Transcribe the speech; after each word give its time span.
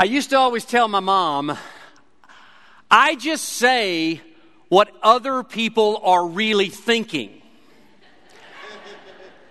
I 0.00 0.04
used 0.04 0.30
to 0.30 0.36
always 0.36 0.64
tell 0.64 0.86
my 0.86 1.00
mom, 1.00 1.58
I 2.88 3.16
just 3.16 3.44
say 3.44 4.20
what 4.68 4.88
other 5.02 5.42
people 5.42 6.00
are 6.04 6.24
really 6.24 6.68
thinking. 6.68 7.42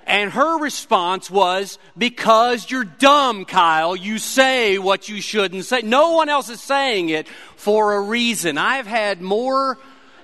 And 0.06 0.32
her 0.32 0.58
response 0.58 1.30
was, 1.30 1.78
Because 1.98 2.72
you're 2.72 2.86
dumb, 2.86 3.44
Kyle. 3.44 3.94
You 3.94 4.20
say 4.20 4.78
what 4.78 5.10
you 5.10 5.20
shouldn't 5.20 5.66
say. 5.66 5.82
No 5.82 6.14
one 6.14 6.30
else 6.30 6.48
is 6.48 6.62
saying 6.62 7.10
it 7.10 7.28
for 7.58 7.96
a 7.96 8.00
reason. 8.00 8.58
I've 8.58 8.88
had 8.88 9.22
more 9.22 9.78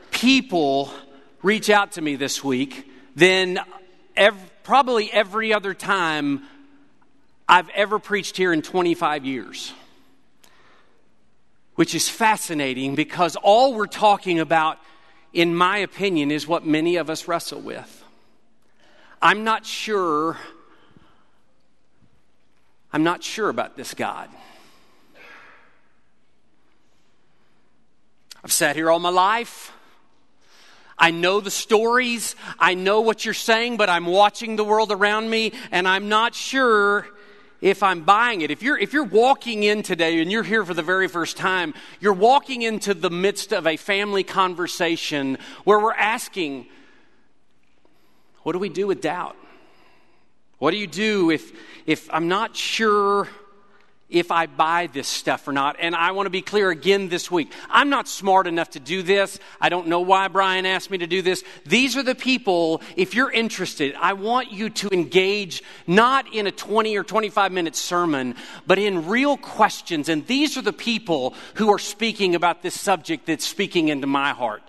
people 0.10 0.90
reach 1.42 1.70
out 1.70 1.92
to 1.94 2.02
me 2.02 2.16
this 2.16 2.42
week 2.42 2.90
than 3.18 3.60
probably 4.64 5.12
every 5.12 5.54
other 5.54 5.74
time 5.74 6.44
I've 7.46 7.68
ever 7.76 8.00
preached 8.00 8.38
here 8.38 8.54
in 8.54 8.62
25 8.62 9.26
years. 9.26 9.74
Which 11.76 11.96
is 11.96 12.08
fascinating 12.08 12.96
because 12.96 13.36
all 13.36 13.74
we're 13.74 13.88
talking 13.88 14.40
about, 14.40 14.80
in 15.34 15.56
my 15.56 15.80
opinion, 15.80 16.30
is 16.32 16.48
what 16.48 16.66
many 16.66 16.98
of 16.98 17.10
us 17.10 17.28
wrestle 17.28 17.62
with. 17.62 18.04
I'm 19.22 19.44
not 19.44 19.66
sure. 19.66 20.38
I'm 22.92 23.04
not 23.04 23.24
sure 23.24 23.50
about 23.50 23.76
this 23.76 23.94
God. 23.94 24.30
I've 28.44 28.52
sat 28.52 28.76
here 28.76 28.92
all 28.92 29.00
my 29.00 29.10
life. 29.10 29.72
I 30.98 31.12
know 31.12 31.40
the 31.40 31.52
stories. 31.52 32.36
I 32.60 32.76
know 32.76 33.02
what 33.02 33.26
you're 33.26 33.34
saying, 33.34 33.78
but 33.78 33.90
I'm 33.90 34.06
watching 34.06 34.58
the 34.58 34.64
world 34.64 34.92
around 34.92 35.30
me 35.30 35.54
and 35.72 35.88
I'm 35.88 36.10
not 36.10 36.36
sure 36.36 37.08
if 37.64 37.82
I'm 37.82 38.02
buying 38.02 38.42
it. 38.42 38.52
If 38.52 38.62
you're, 38.62 38.78
if 38.78 38.92
you're 38.92 39.06
walking 39.06 39.64
in 39.64 39.84
today 39.84 40.22
and 40.22 40.30
you're 40.30 40.44
here 40.44 40.66
for 40.66 40.74
the 40.74 40.82
very 40.82 41.08
first 41.08 41.38
time, 41.38 41.74
you're 42.02 42.12
walking 42.12 42.62
into 42.62 42.94
the 42.94 43.10
midst 43.10 43.54
of 43.54 43.66
a 43.66 43.78
family 43.78 44.24
conversation 44.24 45.38
where 45.64 45.80
we're 45.80 45.94
asking, 45.94 46.68
what 48.44 48.52
do 48.52 48.60
we 48.60 48.68
do 48.68 48.86
with 48.86 49.00
doubt? 49.00 49.38
What 50.60 50.72
do 50.72 50.78
you 50.78 50.88
do 50.88 51.32
if, 51.32 51.54
if 51.86 52.14
I'm 52.14 52.28
not 52.28 52.58
sure 52.58 53.30
if 54.10 54.32
I 54.32 54.46
buy 54.46 54.88
this 54.92 55.08
stuff 55.08 55.48
or 55.48 55.52
not? 55.52 55.78
And 55.80 55.96
I 55.96 56.12
want 56.12 56.28
to 56.28 56.32
be 56.32 56.42
clear 56.42 56.70
again 56.70 57.10
this 57.10 57.32
week. 57.32 57.52
I'm 57.70 57.90
not 57.90 58.08
smart 58.08 58.48
enough 58.48 58.72
to 58.72 58.80
do 58.80 59.02
this. 59.02 59.40
I 59.60 59.70
don't 59.70 59.88
know 59.88 60.02
why 60.02 60.28
Brian 60.28 60.66
asked 60.66 60.92
me 60.92 61.00
to 61.00 61.08
do 61.08 61.22
this. 61.22 61.44
These 61.66 61.98
are 61.98 62.04
the 62.04 62.16
people, 62.16 62.82
if 62.96 63.16
you're 63.16 63.32
interested, 63.32 63.96
I 64.00 64.14
want 64.14 64.52
you 64.52 64.70
to 64.70 64.90
engage 64.92 65.64
not 65.88 66.34
in 66.34 66.48
a 66.48 66.52
20 66.52 66.96
or 66.98 67.04
25 67.04 67.52
minute 67.52 67.76
sermon, 67.76 68.36
but 68.68 68.80
in 68.80 69.08
real 69.08 69.38
questions. 69.38 70.10
And 70.10 70.26
these 70.28 70.58
are 70.58 70.62
the 70.62 70.74
people 70.74 71.34
who 71.56 71.72
are 71.72 71.80
speaking 71.80 72.36
about 72.36 72.62
this 72.62 72.80
subject 72.80 73.26
that's 73.26 73.46
speaking 73.46 73.90
into 73.90 74.08
my 74.08 74.32
heart. 74.32 74.64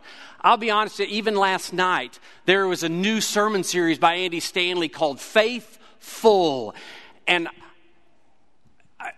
I'll 0.45 0.59
be 0.59 0.71
honest, 0.71 1.01
even 1.01 1.37
last 1.37 1.73
night, 1.73 2.19
there 2.45 2.67
was 2.67 2.83
a 2.83 2.89
new 2.91 3.23
sermon 3.23 3.65
series 3.65 3.99
by 3.99 4.17
Andy 4.17 4.41
Stanley 4.41 4.91
called 4.91 5.19
Faithful. 5.19 6.75
And 7.27 7.49
I, 9.01 9.13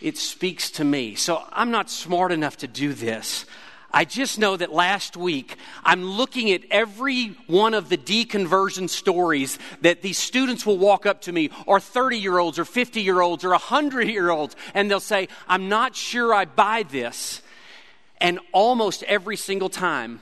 it 0.00 0.16
speaks 0.16 0.70
to 0.72 0.84
me. 0.84 1.14
So 1.14 1.42
I'm 1.52 1.70
not 1.70 1.90
smart 1.90 2.32
enough 2.32 2.58
to 2.58 2.68
do 2.68 2.92
this. 2.92 3.46
I 3.92 4.04
just 4.04 4.38
know 4.38 4.56
that 4.56 4.72
last 4.72 5.16
week 5.16 5.56
I'm 5.82 6.04
looking 6.04 6.50
at 6.50 6.62
every 6.70 7.28
one 7.46 7.72
of 7.72 7.88
the 7.88 7.96
deconversion 7.96 8.90
stories 8.90 9.58
that 9.80 10.02
these 10.02 10.18
students 10.18 10.66
will 10.66 10.76
walk 10.76 11.06
up 11.06 11.22
to 11.22 11.32
me, 11.32 11.50
or 11.66 11.80
30 11.80 12.18
year 12.18 12.38
olds, 12.38 12.58
or 12.58 12.64
50 12.64 13.00
year 13.00 13.20
olds, 13.20 13.44
or 13.44 13.50
100 13.50 14.08
year 14.08 14.30
olds, 14.30 14.54
and 14.74 14.90
they'll 14.90 15.00
say, 15.00 15.28
I'm 15.48 15.68
not 15.68 15.96
sure 15.96 16.34
I 16.34 16.44
buy 16.44 16.82
this. 16.82 17.40
And 18.18 18.38
almost 18.52 19.02
every 19.04 19.36
single 19.36 19.70
time, 19.70 20.20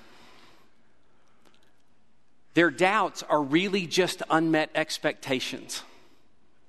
their 2.54 2.70
doubts 2.70 3.24
are 3.24 3.42
really 3.42 3.86
just 3.86 4.22
unmet 4.30 4.70
expectations. 4.74 5.82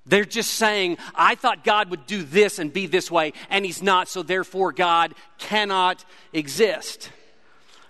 They're 0.06 0.24
just 0.24 0.54
saying, 0.54 0.98
I 1.14 1.34
thought 1.34 1.64
God 1.64 1.90
would 1.90 2.06
do 2.06 2.22
this 2.22 2.58
and 2.58 2.72
be 2.72 2.86
this 2.86 3.10
way, 3.10 3.32
and 3.50 3.64
He's 3.64 3.82
not, 3.82 4.08
so 4.08 4.22
therefore 4.22 4.72
God 4.72 5.14
cannot 5.38 6.04
exist. 6.32 7.10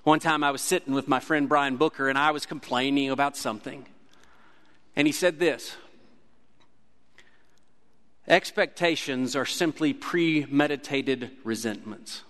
One 0.03 0.21
time 0.21 0.45
I 0.45 0.53
was 0.53 0.63
sitting 0.63 0.95
with 0.95 1.09
my 1.09 1.21
friend 1.21 1.49
Brian 1.49 1.77
Booker, 1.77 2.09
and 2.09 2.17
I 2.17 2.31
was 2.31 2.47
complaining 2.47 3.11
about 3.11 3.37
something. 3.37 3.87
And 4.95 5.07
he 5.07 5.13
said 5.13 5.39
this 5.39 5.77
Expectations 8.29 9.37
are 9.37 9.45
simply 9.45 9.93
premeditated 9.93 11.31
resentments. 11.45 12.23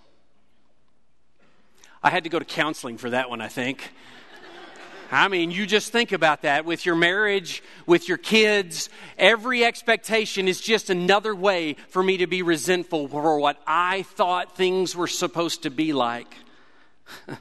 I 2.03 2.09
had 2.09 2.23
to 2.23 2.29
go 2.29 2.39
to 2.39 2.45
counseling 2.45 2.97
for 2.97 3.09
that 3.11 3.29
one, 3.29 3.41
I 3.41 3.47
think. 3.47 3.91
I 5.11 5.27
mean, 5.29 5.51
you 5.51 5.65
just 5.65 5.91
think 5.91 6.11
about 6.11 6.41
that 6.41 6.65
with 6.65 6.85
your 6.85 6.95
marriage, 6.95 7.63
with 7.85 8.09
your 8.09 8.17
kids. 8.17 8.89
Every 9.17 9.63
expectation 9.63 10.47
is 10.47 10.59
just 10.59 10.89
another 10.89 11.33
way 11.33 11.77
for 11.89 12.03
me 12.03 12.17
to 12.17 12.27
be 12.27 12.41
resentful 12.41 13.07
for 13.07 13.39
what 13.39 13.61
I 13.65 14.03
thought 14.03 14.57
things 14.57 14.95
were 14.95 15.07
supposed 15.07 15.63
to 15.63 15.69
be 15.69 15.93
like. 15.93 16.35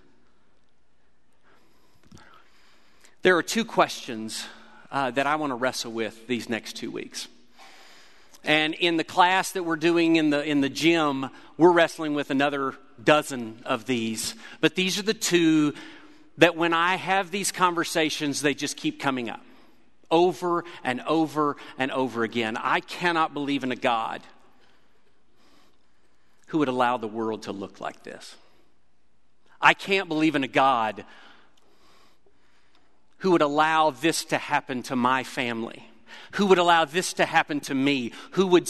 there 3.23 3.37
are 3.37 3.43
two 3.43 3.65
questions 3.65 4.47
uh, 4.93 5.11
that 5.13 5.27
I 5.27 5.35
want 5.37 5.51
to 5.51 5.57
wrestle 5.57 5.91
with 5.93 6.29
these 6.29 6.49
next 6.49 6.77
two 6.77 6.93
weeks. 6.93 7.27
And 8.45 8.75
in 8.75 8.97
the 8.97 9.05
class 9.05 9.51
that 9.53 9.65
we're 9.65 9.75
doing 9.75 10.15
in 10.17 10.31
the, 10.31 10.45
in 10.45 10.61
the 10.61 10.69
gym, 10.69 11.31
we're 11.57 11.73
wrestling 11.73 12.15
with 12.15 12.31
another 12.31 12.75
dozen 13.03 13.61
of 13.65 13.87
these. 13.87 14.37
But 14.61 14.77
these 14.77 15.01
are 15.01 15.03
the 15.03 15.15
two 15.15 15.75
that 16.39 16.57
when 16.57 16.73
I 16.73 16.97
have 16.97 17.31
these 17.31 17.53
conversations, 17.53 18.43
they 18.43 18.55
just 18.55 18.77
keep 18.77 19.01
coming 19.01 19.29
up 19.29 19.43
over 20.11 20.65
and 20.85 21.01
over 21.03 21.57
and 21.79 21.91
over 21.91 22.23
again. 22.23 22.57
I 22.57 22.81
cannot 22.81 23.35
believe 23.35 23.65
in 23.65 23.73
a 23.73 23.77
God 23.77 24.23
who 26.49 26.59
would 26.59 26.69
allow 26.69 26.97
the 26.97 27.09
world 27.09 27.43
to 27.45 27.53
look 27.53 27.81
like 27.81 28.05
this. 28.05 28.37
I 29.61 29.75
can't 29.75 30.09
believe 30.09 30.37
in 30.37 30.45
a 30.45 30.49
God 30.49 31.05
who 33.19 33.33
would 33.33 33.43
allow 33.43 33.91
this 33.91 34.25
to 34.27 34.39
happen 34.39 34.83
to 34.85 34.97
my 34.97 35.25
family 35.25 35.89
who 36.33 36.47
would 36.47 36.59
allow 36.59 36.85
this 36.85 37.13
to 37.15 37.25
happen 37.25 37.61
to 37.61 37.75
me, 37.75 38.13
who 38.33 38.47
would, 38.47 38.69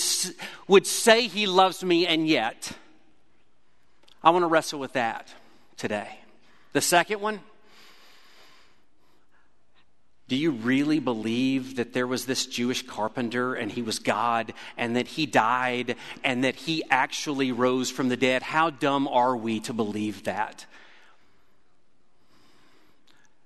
would 0.69 0.87
say 0.87 1.27
he 1.27 1.47
loves 1.47 1.83
me, 1.84 2.06
and 2.06 2.27
yet, 2.27 2.72
I 4.22 4.31
want 4.31 4.43
to 4.43 4.48
wrestle 4.48 4.81
with 4.81 4.93
that 4.94 5.33
today. 5.77 6.21
The 6.72 6.81
second 6.81 7.21
one, 7.21 7.41
do 10.28 10.34
you 10.34 10.50
really 10.50 10.98
believe 10.98 11.76
that 11.76 11.92
there 11.92 12.06
was 12.06 12.26
this 12.26 12.47
Jewish 12.47 12.84
carpenter 12.84 13.54
and 13.54 13.70
he 13.70 13.82
was 13.82 14.00
God 14.00 14.54
and 14.76 14.97
that 14.97 15.06
he 15.06 15.25
died 15.25 15.94
and 16.25 16.42
that 16.42 16.56
he 16.56 16.82
actually 16.91 17.53
rose 17.53 17.91
from 17.91 18.09
the 18.09 18.16
dead? 18.16 18.42
How 18.42 18.70
dumb 18.70 19.06
are 19.06 19.36
we 19.36 19.60
to 19.60 19.72
believe 19.72 20.25
that? 20.25 20.66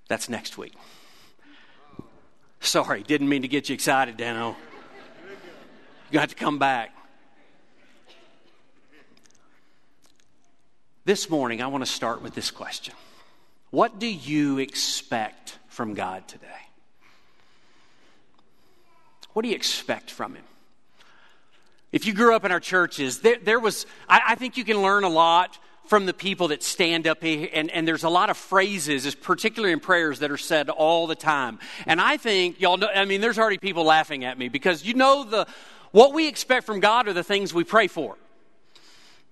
That's 0.09 0.31
next 0.31 0.57
week. 0.57 0.73
Sorry, 2.61 3.03
didn't 3.03 3.29
mean 3.29 3.43
to 3.43 3.49
get 3.49 3.69
you 3.69 3.75
excited, 3.75 4.17
Dano. 4.17 4.57
You 6.11 6.19
got 6.19 6.31
to 6.31 6.35
come 6.35 6.59
back. 6.59 6.95
This 11.05 11.29
morning, 11.29 11.63
I 11.63 11.67
want 11.67 11.85
to 11.85 11.91
start 11.91 12.23
with 12.23 12.35
this 12.35 12.51
question 12.51 12.95
What 13.71 13.99
do 13.99 14.07
you 14.07 14.59
expect 14.59 15.59
from 15.69 15.93
God 15.95 16.27
today? 16.27 16.70
What 19.33 19.43
do 19.43 19.49
you 19.49 19.55
expect 19.55 20.11
from 20.11 20.35
Him? 20.35 20.45
If 21.93 22.07
you 22.07 22.13
grew 22.13 22.35
up 22.35 22.45
in 22.45 22.53
our 22.53 22.61
churches, 22.61 23.21
there, 23.21 23.39
there 23.43 23.61
was, 23.61 23.87
I, 24.09 24.21
I 24.28 24.34
think 24.37 24.57
you 24.57 24.65
can 24.65 24.81
learn 24.81 25.04
a 25.04 25.09
lot 25.09 25.59
from 25.87 26.07
the 26.07 26.15
people 26.15 26.49
that 26.49 26.63
stand 26.63 27.09
up 27.09 27.21
here, 27.21 27.49
and, 27.53 27.69
and 27.71 27.87
there's 27.87 28.04
a 28.04 28.09
lot 28.09 28.31
of 28.31 28.37
phrases, 28.37 29.13
particularly 29.16 29.72
in 29.72 29.81
prayers, 29.81 30.21
that 30.21 30.31
are 30.31 30.39
said 30.39 30.69
all 30.69 31.09
the 31.09 31.16
time. 31.16 31.59
And 31.84 32.01
I 32.01 32.16
think, 32.16 32.60
y'all 32.60 32.77
know, 32.77 32.89
I 32.95 33.04
mean, 33.07 33.21
there's 33.21 33.41
already 33.41 33.59
people 33.59 33.83
laughing 33.83 34.25
at 34.25 34.39
me 34.39 34.49
because 34.49 34.84
you 34.84 34.95
know 34.95 35.25
the, 35.25 35.49
what 35.91 36.13
we 36.13 36.28
expect 36.28 36.65
from 36.65 36.78
God 36.78 37.09
are 37.09 37.13
the 37.13 37.25
things 37.25 37.53
we 37.53 37.65
pray 37.65 37.89
for. 37.89 38.16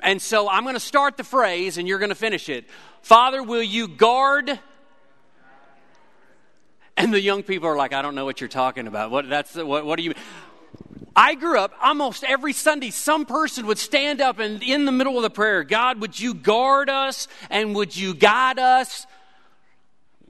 And 0.01 0.21
so 0.21 0.49
I'm 0.49 0.65
going 0.65 0.75
to 0.75 0.81
start 0.81 1.17
the 1.17 1.25
phrase 1.25 1.79
and 1.79 1.87
you're 1.87 1.99
going 1.99 2.09
to 2.09 2.17
finish 2.17 2.49
it. 2.49 2.67
Father, 3.03 3.43
will 3.43 3.63
you 3.63 3.87
guard? 3.87 4.59
And 6.99 7.15
the 7.15 7.21
young 7.21 7.45
people 7.45 7.69
are 7.69 7.77
like, 7.77 7.93
I 7.93 8.03
don't 8.03 8.17
know 8.17 8.25
what 8.25 8.41
you're 8.41 8.49
talking 8.49 8.89
about. 8.89 9.13
What, 9.13 9.29
that's, 9.29 9.55
what, 9.55 9.87
what 9.87 9.99
do 9.99 10.03
you 10.03 10.15
I 11.15 11.37
grew 11.37 11.57
up 11.57 11.73
almost 11.81 12.25
every 12.25 12.53
Sunday, 12.53 12.91
some 12.91 13.25
person 13.25 13.67
would 13.67 13.79
stand 13.79 14.21
up 14.21 14.41
and 14.41 14.61
in 14.65 14.85
the 14.85 14.91
middle 14.91 15.17
of 15.17 15.23
the 15.23 15.31
prayer, 15.31 15.63
God, 15.63 16.01
would 16.01 16.19
you 16.19 16.35
guard 16.35 16.91
us 16.91 17.29
and 17.51 17.75
would 17.77 17.97
you 17.97 18.15
guide 18.15 18.59
us? 18.59 19.07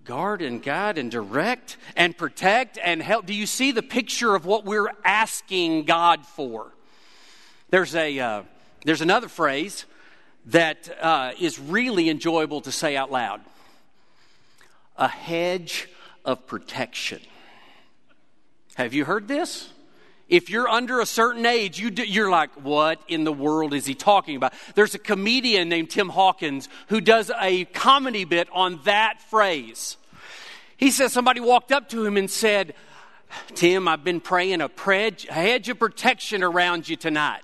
Guard 0.04 0.42
and 0.42 0.62
guide 0.62 0.98
and 0.98 1.10
direct 1.10 1.78
and 1.96 2.16
protect 2.16 2.78
and 2.82 3.02
help. 3.02 3.24
Do 3.24 3.34
you 3.34 3.46
see 3.46 3.72
the 3.72 3.82
picture 3.82 4.34
of 4.34 4.44
what 4.44 4.66
we're 4.66 4.92
asking 5.04 5.84
God 5.84 6.26
for? 6.26 6.72
There's, 7.70 7.94
a, 7.94 8.18
uh, 8.18 8.42
there's 8.84 9.00
another 9.00 9.28
phrase 9.28 9.86
that 10.46 10.94
uh, 11.00 11.32
is 11.40 11.58
really 11.58 12.10
enjoyable 12.10 12.60
to 12.62 12.72
say 12.72 12.94
out 12.94 13.10
loud 13.10 13.40
a 14.98 15.08
hedge 15.08 15.88
of 16.28 16.46
protection. 16.46 17.20
Have 18.74 18.92
you 18.92 19.06
heard 19.06 19.28
this? 19.28 19.70
If 20.28 20.50
you're 20.50 20.68
under 20.68 21.00
a 21.00 21.06
certain 21.06 21.46
age, 21.46 21.80
you 21.80 21.88
do, 21.88 22.04
you're 22.04 22.28
like, 22.30 22.50
what 22.62 23.00
in 23.08 23.24
the 23.24 23.32
world 23.32 23.72
is 23.72 23.86
he 23.86 23.94
talking 23.94 24.36
about? 24.36 24.52
There's 24.74 24.94
a 24.94 24.98
comedian 24.98 25.70
named 25.70 25.88
Tim 25.88 26.10
Hawkins 26.10 26.68
who 26.88 27.00
does 27.00 27.30
a 27.40 27.64
comedy 27.64 28.24
bit 28.24 28.46
on 28.52 28.78
that 28.84 29.22
phrase. 29.30 29.96
He 30.76 30.90
says 30.90 31.14
somebody 31.14 31.40
walked 31.40 31.72
up 31.72 31.88
to 31.88 32.04
him 32.04 32.18
and 32.18 32.30
said, 32.30 32.74
Tim, 33.54 33.88
I've 33.88 34.04
been 34.04 34.20
praying 34.20 34.60
a, 34.60 34.68
a 34.86 35.32
hedge 35.32 35.70
of 35.70 35.78
protection 35.78 36.42
around 36.42 36.90
you 36.90 36.96
tonight. 36.96 37.42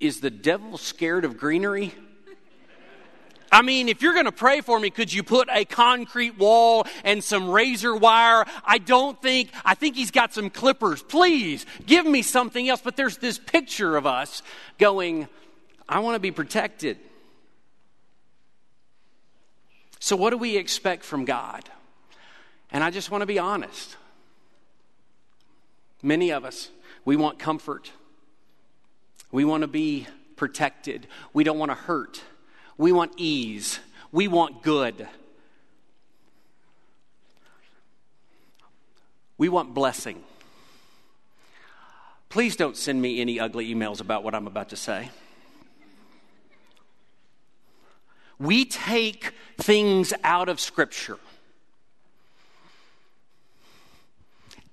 Is 0.00 0.18
the 0.18 0.30
devil 0.30 0.76
scared 0.76 1.24
of 1.24 1.38
greenery? 1.38 1.94
I 3.50 3.62
mean, 3.62 3.88
if 3.88 4.02
you're 4.02 4.12
going 4.12 4.26
to 4.26 4.32
pray 4.32 4.60
for 4.60 4.78
me, 4.78 4.90
could 4.90 5.12
you 5.12 5.22
put 5.22 5.48
a 5.50 5.64
concrete 5.64 6.38
wall 6.38 6.86
and 7.04 7.22
some 7.22 7.48
razor 7.48 7.94
wire? 7.94 8.44
I 8.64 8.78
don't 8.78 9.20
think, 9.20 9.50
I 9.64 9.74
think 9.74 9.96
he's 9.96 10.10
got 10.10 10.34
some 10.34 10.50
clippers. 10.50 11.02
Please 11.02 11.64
give 11.86 12.06
me 12.06 12.22
something 12.22 12.68
else. 12.68 12.80
But 12.82 12.96
there's 12.96 13.18
this 13.18 13.38
picture 13.38 13.96
of 13.96 14.06
us 14.06 14.42
going, 14.78 15.28
I 15.88 16.00
want 16.00 16.16
to 16.16 16.20
be 16.20 16.30
protected. 16.30 16.98
So, 19.98 20.16
what 20.16 20.30
do 20.30 20.38
we 20.38 20.56
expect 20.56 21.04
from 21.04 21.24
God? 21.24 21.68
And 22.70 22.82
I 22.82 22.90
just 22.90 23.10
want 23.10 23.22
to 23.22 23.26
be 23.26 23.38
honest. 23.38 23.96
Many 26.02 26.30
of 26.30 26.44
us, 26.44 26.70
we 27.04 27.16
want 27.16 27.38
comfort. 27.38 27.90
We 29.32 29.44
want 29.44 29.62
to 29.62 29.68
be 29.68 30.06
protected. 30.36 31.06
We 31.32 31.42
don't 31.42 31.58
want 31.58 31.70
to 31.70 31.74
hurt. 31.74 32.22
We 32.78 32.92
want 32.92 33.12
ease. 33.16 33.80
We 34.12 34.28
want 34.28 34.62
good. 34.62 35.08
We 39.38 39.48
want 39.48 39.74
blessing. 39.74 40.22
Please 42.28 42.56
don't 42.56 42.76
send 42.76 43.00
me 43.00 43.20
any 43.20 43.38
ugly 43.40 43.72
emails 43.74 44.00
about 44.00 44.24
what 44.24 44.34
I'm 44.34 44.46
about 44.46 44.70
to 44.70 44.76
say. 44.76 45.10
We 48.38 48.64
take 48.66 49.32
things 49.56 50.12
out 50.22 50.48
of 50.48 50.60
Scripture 50.60 51.18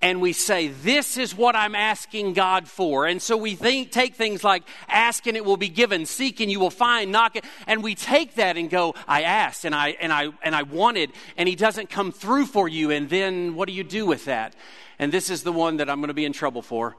and 0.03 0.19
we 0.21 0.33
say, 0.33 0.67
This 0.67 1.17
is 1.17 1.33
what 1.33 1.55
I'm 1.55 1.73
asking 1.73 2.33
God 2.33 2.67
for. 2.67 3.07
And 3.07 3.21
so 3.21 3.37
we 3.37 3.55
think, 3.55 3.91
take 3.91 4.15
things 4.15 4.43
like, 4.43 4.63
Ask 4.89 5.25
and 5.25 5.37
it 5.37 5.45
will 5.45 5.57
be 5.57 5.69
given, 5.69 6.05
seek 6.05 6.41
and 6.41 6.51
you 6.51 6.59
will 6.59 6.69
find, 6.69 7.11
knock 7.11 7.37
it. 7.37 7.45
And 7.65 7.81
we 7.81 7.95
take 7.95 8.35
that 8.35 8.57
and 8.57 8.69
go, 8.69 8.93
I 9.07 9.23
asked 9.23 9.63
and 9.63 9.73
I, 9.73 9.95
and 9.99 10.11
I, 10.11 10.27
and 10.43 10.53
I 10.53 10.63
wanted, 10.63 11.11
and 11.37 11.47
He 11.47 11.55
doesn't 11.55 11.89
come 11.89 12.11
through 12.11 12.47
for 12.47 12.67
you. 12.67 12.91
And 12.91 13.09
then 13.09 13.55
what 13.55 13.67
do 13.67 13.73
you 13.73 13.83
do 13.83 14.05
with 14.05 14.25
that? 14.25 14.55
And 14.99 15.11
this 15.11 15.29
is 15.29 15.41
the 15.43 15.53
one 15.53 15.77
that 15.77 15.89
I'm 15.89 15.99
going 15.99 16.09
to 16.09 16.13
be 16.13 16.25
in 16.25 16.33
trouble 16.33 16.61
for. 16.61 16.97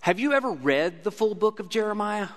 Have 0.00 0.18
you 0.18 0.32
ever 0.32 0.50
read 0.50 1.04
the 1.04 1.12
full 1.12 1.34
book 1.34 1.60
of 1.60 1.68
Jeremiah? 1.68 2.28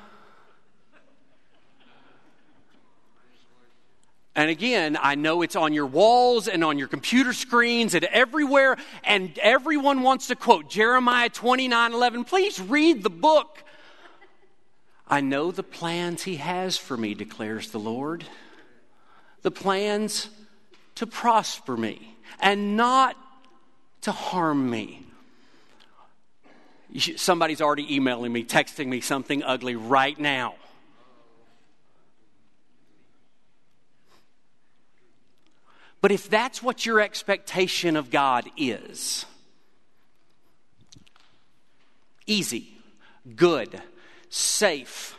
And 4.38 4.52
again, 4.52 5.00
I 5.02 5.16
know 5.16 5.42
it's 5.42 5.56
on 5.56 5.74
your 5.74 5.88
walls 5.88 6.48
and 6.48 6.64
on 6.64 6.78
your 6.78 6.88
computer 6.88 7.34
screens 7.34 7.96
and 7.96 8.06
everywhere, 8.06 8.78
and 9.04 9.36
everyone 9.40 10.04
wants 10.04 10.28
to 10.28 10.36
quote 10.36 10.70
Jeremiah 10.70 11.30
29 11.30 11.92
11. 11.92 12.24
Please 12.24 12.62
read 12.62 13.02
the 13.02 13.10
book. 13.10 13.64
I 15.08 15.22
know 15.22 15.50
the 15.50 15.64
plans 15.64 16.22
he 16.22 16.36
has 16.36 16.78
for 16.78 16.96
me, 16.96 17.16
declares 17.16 17.72
the 17.72 17.80
Lord. 17.80 18.26
The 19.42 19.50
plans 19.50 20.30
to 20.96 21.08
prosper 21.08 21.76
me 21.76 22.16
and 22.40 22.78
not 22.78 23.18
to 24.02 24.12
harm 24.12 24.70
me. 24.70 25.04
Somebody's 27.16 27.62
already 27.62 27.96
emailing 27.96 28.32
me, 28.32 28.44
texting 28.44 28.86
me 28.86 29.02
something 29.02 29.42
ugly 29.42 29.76
right 29.76 30.18
now. 30.20 30.56
But 36.08 36.14
if 36.14 36.30
that's 36.30 36.64
what 36.64 36.86
your 36.86 37.02
expectation 37.02 37.98
of 37.98 38.10
God 38.10 38.50
is, 38.56 39.26
easy, 42.26 42.78
good, 43.36 43.82
safe, 44.30 45.18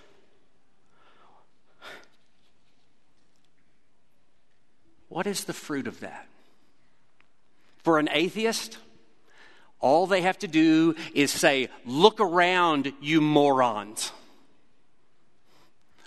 what 5.11 5.27
is 5.27 5.45
the 5.45 5.53
fruit 5.53 5.87
of 5.87 6.01
that? 6.01 6.27
For 7.83 7.99
an 7.99 8.09
atheist, 8.11 8.79
all 9.81 10.07
they 10.07 10.23
have 10.23 10.39
to 10.39 10.49
do 10.49 10.95
is 11.13 11.31
say, 11.31 11.69
Look 11.85 12.19
around, 12.19 12.95
you 13.03 13.21
morons. 13.21 14.11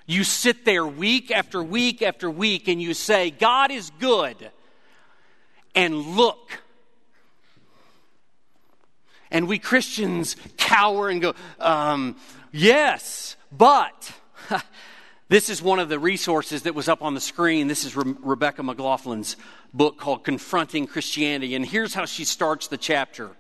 You 0.08 0.24
sit 0.24 0.66
there 0.66 0.88
week 0.88 1.30
after 1.30 1.62
week 1.62 2.02
after 2.02 2.32
week 2.32 2.68
and 2.68 2.82
you 2.82 2.96
say, 2.96 3.30
God 3.30 3.70
is 3.70 3.92
good 4.00 4.50
and 5.76 5.96
look. 5.96 6.62
And 9.32 9.48
we 9.48 9.60
Christians 9.60 10.36
cower 10.58 11.10
and 11.10 11.22
go, 11.22 11.34
um, 11.60 12.18
yes, 12.52 13.36
but. 13.52 14.14
this 15.30 15.50
is 15.50 15.62
one 15.62 15.80
of 15.80 15.88
the 15.88 16.00
resources 16.00 16.64
that 16.64 16.76
was 16.76 16.90
up 16.90 17.02
on 17.02 17.14
the 17.14 17.22
screen. 17.22 17.68
This 17.68 17.86
is 17.86 17.96
Re- 17.96 18.14
Rebecca 18.22 18.62
McLaughlin's 18.62 19.38
book 19.74 19.98
called 19.98 20.24
Confronting 20.26 20.88
Christianity. 20.88 21.56
And 21.56 21.66
here's 21.66 21.94
how 21.94 22.06
she 22.06 22.26
starts 22.26 22.68
the 22.68 22.78
chapter. 22.78 23.32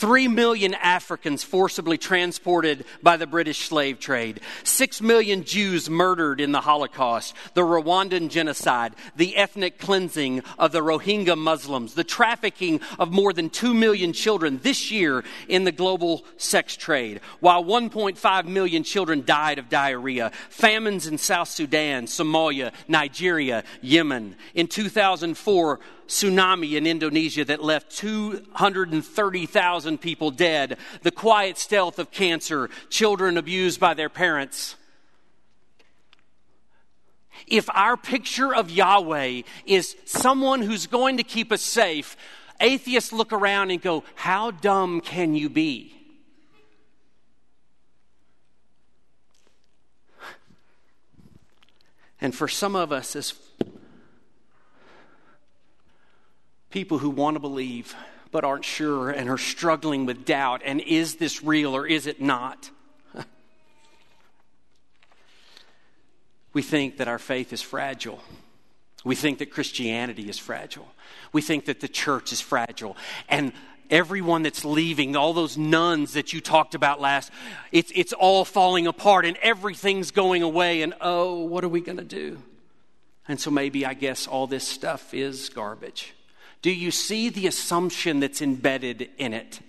Three 0.00 0.28
million 0.28 0.72
Africans 0.72 1.42
forcibly 1.42 1.98
transported 1.98 2.86
by 3.02 3.18
the 3.18 3.26
British 3.26 3.68
slave 3.68 3.98
trade. 3.98 4.40
Six 4.64 5.02
million 5.02 5.44
Jews 5.44 5.90
murdered 5.90 6.40
in 6.40 6.52
the 6.52 6.62
Holocaust. 6.62 7.34
The 7.52 7.60
Rwandan 7.60 8.30
genocide. 8.30 8.94
The 9.16 9.36
ethnic 9.36 9.78
cleansing 9.78 10.42
of 10.58 10.72
the 10.72 10.80
Rohingya 10.80 11.36
Muslims. 11.36 11.92
The 11.92 12.02
trafficking 12.02 12.80
of 12.98 13.12
more 13.12 13.34
than 13.34 13.50
two 13.50 13.74
million 13.74 14.14
children 14.14 14.58
this 14.62 14.90
year 14.90 15.22
in 15.48 15.64
the 15.64 15.70
global 15.70 16.24
sex 16.38 16.78
trade. 16.78 17.20
While 17.40 17.62
1.5 17.62 18.46
million 18.46 18.84
children 18.84 19.22
died 19.26 19.58
of 19.58 19.68
diarrhea. 19.68 20.30
Famines 20.48 21.08
in 21.08 21.18
South 21.18 21.48
Sudan, 21.48 22.06
Somalia, 22.06 22.72
Nigeria, 22.88 23.64
Yemen. 23.82 24.36
In 24.54 24.66
2004, 24.66 25.78
tsunami 26.10 26.76
in 26.76 26.86
Indonesia 26.86 27.44
that 27.44 27.62
left 27.62 27.96
230,000 27.96 29.98
people 29.98 30.30
dead, 30.30 30.76
the 31.02 31.10
quiet 31.10 31.56
stealth 31.56 31.98
of 31.98 32.10
cancer, 32.10 32.68
children 32.90 33.38
abused 33.38 33.80
by 33.80 33.94
their 33.94 34.08
parents. 34.08 34.76
If 37.46 37.70
our 37.70 37.96
picture 37.96 38.54
of 38.54 38.70
Yahweh 38.70 39.42
is 39.64 39.96
someone 40.04 40.62
who's 40.62 40.86
going 40.86 41.16
to 41.16 41.22
keep 41.22 41.52
us 41.52 41.62
safe, 41.62 42.16
atheists 42.60 43.12
look 43.12 43.32
around 43.32 43.70
and 43.70 43.80
go, 43.80 44.04
How 44.14 44.50
dumb 44.50 45.00
can 45.00 45.34
you 45.34 45.48
be? 45.48 45.94
And 52.20 52.34
for 52.34 52.48
some 52.48 52.76
of 52.76 52.92
us, 52.92 53.16
as 53.16 53.32
people 56.70 56.98
who 56.98 57.10
want 57.10 57.34
to 57.34 57.40
believe 57.40 57.94
but 58.30 58.44
aren't 58.44 58.64
sure 58.64 59.10
and 59.10 59.28
are 59.28 59.38
struggling 59.38 60.06
with 60.06 60.24
doubt 60.24 60.62
and 60.64 60.80
is 60.80 61.16
this 61.16 61.42
real 61.42 61.74
or 61.74 61.86
is 61.86 62.06
it 62.06 62.20
not? 62.20 62.70
we 66.52 66.62
think 66.62 66.98
that 66.98 67.08
our 67.08 67.18
faith 67.18 67.52
is 67.52 67.60
fragile. 67.60 68.22
We 69.04 69.16
think 69.16 69.38
that 69.38 69.50
Christianity 69.50 70.28
is 70.28 70.38
fragile. 70.38 70.86
We 71.32 71.42
think 71.42 71.64
that 71.64 71.80
the 71.80 71.88
church 71.88 72.32
is 72.32 72.40
fragile. 72.40 72.96
And 73.28 73.52
everyone 73.88 74.42
that's 74.42 74.64
leaving, 74.64 75.16
all 75.16 75.32
those 75.32 75.58
nuns 75.58 76.12
that 76.12 76.32
you 76.32 76.40
talked 76.40 76.74
about 76.74 77.00
last, 77.00 77.32
it's, 77.72 77.90
it's 77.94 78.12
all 78.12 78.44
falling 78.44 78.86
apart 78.86 79.24
and 79.24 79.36
everything's 79.38 80.10
going 80.10 80.42
away. 80.42 80.82
And 80.82 80.94
oh, 81.00 81.44
what 81.44 81.64
are 81.64 81.68
we 81.68 81.80
going 81.80 81.98
to 81.98 82.04
do? 82.04 82.40
And 83.26 83.40
so 83.40 83.50
maybe 83.50 83.84
I 83.86 83.94
guess 83.94 84.26
all 84.26 84.46
this 84.46 84.66
stuff 84.66 85.14
is 85.14 85.48
garbage. 85.48 86.14
Do 86.62 86.70
you 86.70 86.90
see 86.90 87.28
the 87.28 87.46
assumption 87.46 88.20
that's 88.20 88.42
embedded 88.42 89.08
in 89.16 89.32
it? 89.32 89.60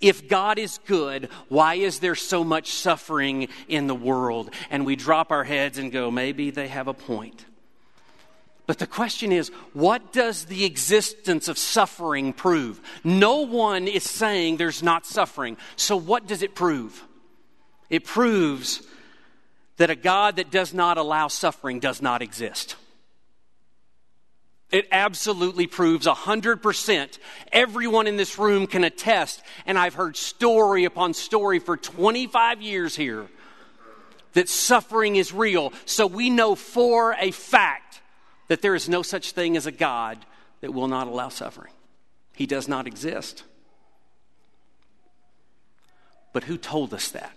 If 0.00 0.28
God 0.28 0.58
is 0.58 0.78
good, 0.86 1.30
why 1.48 1.74
is 1.74 2.00
there 2.00 2.14
so 2.14 2.44
much 2.44 2.70
suffering 2.70 3.48
in 3.66 3.86
the 3.86 3.94
world? 3.94 4.50
And 4.70 4.84
we 4.84 4.94
drop 4.94 5.32
our 5.32 5.44
heads 5.44 5.78
and 5.78 5.90
go, 5.90 6.10
maybe 6.10 6.50
they 6.50 6.68
have 6.68 6.86
a 6.86 6.94
point. 6.94 7.44
But 8.66 8.78
the 8.78 8.86
question 8.86 9.32
is, 9.32 9.48
what 9.72 10.12
does 10.12 10.46
the 10.46 10.64
existence 10.64 11.48
of 11.48 11.56
suffering 11.56 12.32
prove? 12.32 12.80
No 13.04 13.42
one 13.42 13.86
is 13.86 14.02
saying 14.02 14.56
there's 14.56 14.82
not 14.82 15.06
suffering. 15.06 15.56
So, 15.76 15.96
what 15.96 16.26
does 16.26 16.42
it 16.42 16.56
prove? 16.56 17.02
It 17.88 18.04
proves 18.04 18.82
that 19.76 19.90
a 19.90 19.94
God 19.94 20.36
that 20.36 20.50
does 20.50 20.74
not 20.74 20.98
allow 20.98 21.28
suffering 21.28 21.78
does 21.78 22.02
not 22.02 22.22
exist. 22.22 22.74
It 24.76 24.88
absolutely 24.92 25.66
proves 25.66 26.06
100%. 26.06 27.18
Everyone 27.50 28.06
in 28.06 28.18
this 28.18 28.38
room 28.38 28.66
can 28.66 28.84
attest, 28.84 29.42
and 29.64 29.78
I've 29.78 29.94
heard 29.94 30.18
story 30.18 30.84
upon 30.84 31.14
story 31.14 31.60
for 31.60 31.78
25 31.78 32.60
years 32.60 32.94
here, 32.94 33.26
that 34.34 34.50
suffering 34.50 35.16
is 35.16 35.32
real. 35.32 35.72
So 35.86 36.06
we 36.06 36.28
know 36.28 36.54
for 36.54 37.16
a 37.18 37.30
fact 37.30 38.02
that 38.48 38.60
there 38.60 38.74
is 38.74 38.86
no 38.86 39.00
such 39.00 39.32
thing 39.32 39.56
as 39.56 39.64
a 39.64 39.72
God 39.72 40.18
that 40.60 40.74
will 40.74 40.88
not 40.88 41.06
allow 41.06 41.30
suffering. 41.30 41.72
He 42.34 42.44
does 42.44 42.68
not 42.68 42.86
exist. 42.86 43.44
But 46.34 46.44
who 46.44 46.58
told 46.58 46.92
us 46.92 47.08
that? 47.12 47.34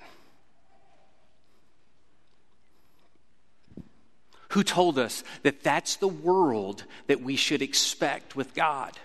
Who 4.49 4.63
told 4.63 4.97
us 4.97 5.23
that 5.43 5.63
that's 5.63 5.97
the 5.97 6.07
world 6.07 6.83
that 7.07 7.21
we 7.21 7.35
should 7.35 7.61
expect 7.61 8.35
with 8.35 8.53
God? 8.53 8.97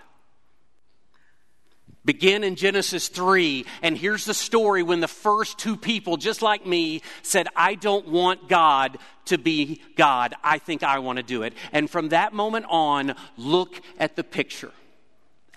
Begin 2.03 2.43
in 2.43 2.55
Genesis 2.55 3.07
3, 3.07 3.65
and 3.81 3.97
here's 3.97 4.25
the 4.25 4.33
story 4.35 4.83
when 4.83 4.99
the 4.99 5.07
first 5.07 5.57
two 5.57 5.75
people, 5.75 6.17
just 6.17 6.43
like 6.43 6.63
me, 6.65 7.01
said, 7.23 7.47
I 7.55 7.73
don't 7.73 8.07
want 8.07 8.47
God 8.47 8.99
to 9.25 9.39
be 9.39 9.81
God. 9.95 10.35
I 10.43 10.59
think 10.59 10.83
I 10.83 10.99
want 10.99 11.17
to 11.17 11.23
do 11.23 11.41
it. 11.41 11.53
And 11.71 11.89
from 11.89 12.09
that 12.09 12.31
moment 12.31 12.67
on, 12.69 13.15
look 13.37 13.81
at 13.97 14.15
the 14.15 14.23
picture. 14.23 14.71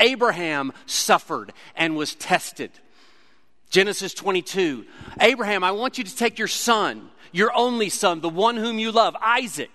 Abraham 0.00 0.73
suffered 0.87 1.52
and 1.76 1.97
was 1.97 2.14
tested. 2.14 2.71
Genesis 3.70 4.14
22. 4.14 4.87
Abraham, 5.20 5.62
I 5.62 5.72
want 5.72 5.98
you 5.98 6.04
to 6.04 6.16
take 6.16 6.38
your 6.38 6.48
son, 6.48 7.10
your 7.32 7.54
only 7.54 7.90
son, 7.90 8.20
the 8.20 8.28
one 8.28 8.56
whom 8.56 8.78
you 8.78 8.92
love, 8.92 9.14
Isaac, 9.20 9.70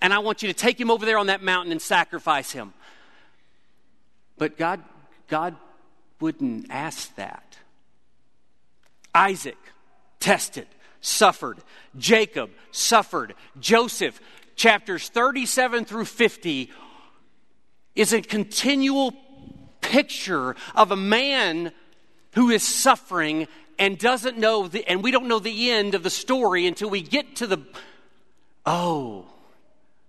and 0.00 0.12
I 0.12 0.18
want 0.18 0.42
you 0.42 0.48
to 0.48 0.54
take 0.54 0.80
him 0.80 0.90
over 0.90 1.04
there 1.04 1.18
on 1.18 1.26
that 1.26 1.42
mountain 1.42 1.72
and 1.72 1.80
sacrifice 1.80 2.52
him. 2.52 2.72
But 4.38 4.56
God, 4.56 4.82
God 5.28 5.56
wouldn't 6.20 6.66
ask 6.70 7.14
that. 7.16 7.58
Isaac 9.14 9.58
tested, 10.18 10.66
suffered. 11.00 11.58
Jacob 11.96 12.50
suffered. 12.70 13.34
Joseph, 13.60 14.20
chapters 14.56 15.08
37 15.08 15.84
through 15.84 16.06
50, 16.06 16.70
is 17.94 18.12
a 18.12 18.22
continual 18.22 19.12
picture 19.80 20.56
of 20.74 20.90
a 20.90 20.96
man 20.96 21.72
who 22.34 22.50
is 22.50 22.62
suffering 22.62 23.48
and 23.78 23.98
doesn't 23.98 24.38
know 24.38 24.68
the, 24.68 24.86
and 24.88 25.02
we 25.02 25.10
don't 25.10 25.26
know 25.26 25.38
the 25.38 25.70
end 25.70 25.94
of 25.94 26.02
the 26.02 26.10
story 26.10 26.66
until 26.66 26.90
we 26.90 27.02
get 27.02 27.36
to 27.36 27.46
the 27.46 27.58
oh 28.66 29.26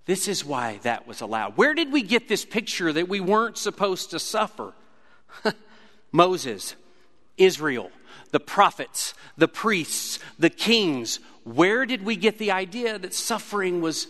this 0.05 0.27
is 0.27 0.45
why 0.45 0.79
that 0.83 1.07
was 1.07 1.21
allowed 1.21 1.57
where 1.57 1.73
did 1.73 1.91
we 1.91 2.01
get 2.01 2.27
this 2.27 2.45
picture 2.45 2.93
that 2.93 3.07
we 3.07 3.19
weren't 3.19 3.57
supposed 3.57 4.11
to 4.11 4.19
suffer 4.19 4.73
Moses, 6.11 6.75
Israel, 7.37 7.91
the 8.31 8.39
prophets, 8.39 9.13
the 9.37 9.47
priests, 9.47 10.19
the 10.39 10.49
kings. 10.49 11.19
Where 11.43 11.85
did 11.85 12.03
we 12.03 12.15
get 12.15 12.37
the 12.37 12.51
idea 12.51 12.97
that 12.97 13.13
suffering 13.13 13.81
was, 13.81 14.07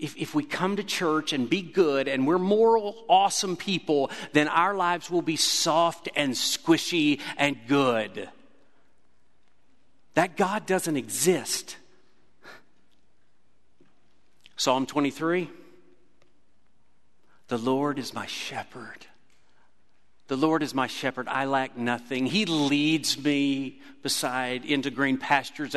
if, 0.00 0.16
if 0.16 0.34
we 0.34 0.44
come 0.44 0.76
to 0.76 0.84
church 0.84 1.32
and 1.32 1.48
be 1.48 1.62
good 1.62 2.08
and 2.08 2.26
we're 2.26 2.38
moral, 2.38 3.04
awesome 3.08 3.56
people, 3.56 4.10
then 4.32 4.48
our 4.48 4.74
lives 4.74 5.10
will 5.10 5.22
be 5.22 5.36
soft 5.36 6.08
and 6.16 6.32
squishy 6.32 7.20
and 7.36 7.56
good? 7.66 8.28
That 10.14 10.36
God 10.36 10.66
doesn't 10.66 10.96
exist. 10.96 11.76
Psalm 14.56 14.86
23 14.86 15.48
The 17.48 17.58
Lord 17.58 17.98
is 17.98 18.12
my 18.12 18.26
shepherd. 18.26 19.06
The 20.28 20.36
Lord 20.36 20.62
is 20.62 20.74
my 20.74 20.86
shepherd. 20.86 21.26
I 21.26 21.46
lack 21.46 21.76
nothing. 21.76 22.26
He 22.26 22.44
leads 22.44 23.18
me 23.18 23.80
beside 24.02 24.64
into 24.64 24.90
green 24.90 25.18
pastures. 25.18 25.74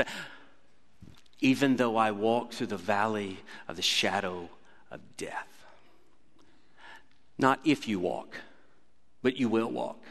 Even 1.44 1.76
though 1.76 1.98
I 1.98 2.12
walk 2.12 2.54
through 2.54 2.68
the 2.68 2.78
valley 2.78 3.40
of 3.68 3.76
the 3.76 3.82
shadow 3.82 4.50
of 4.90 5.02
death. 5.18 5.66
Not 7.38 7.60
if 7.66 7.86
you 7.86 8.00
walk, 8.00 8.38
but 9.22 9.36
you 9.36 9.50
will 9.50 9.70
walk. 9.70 10.02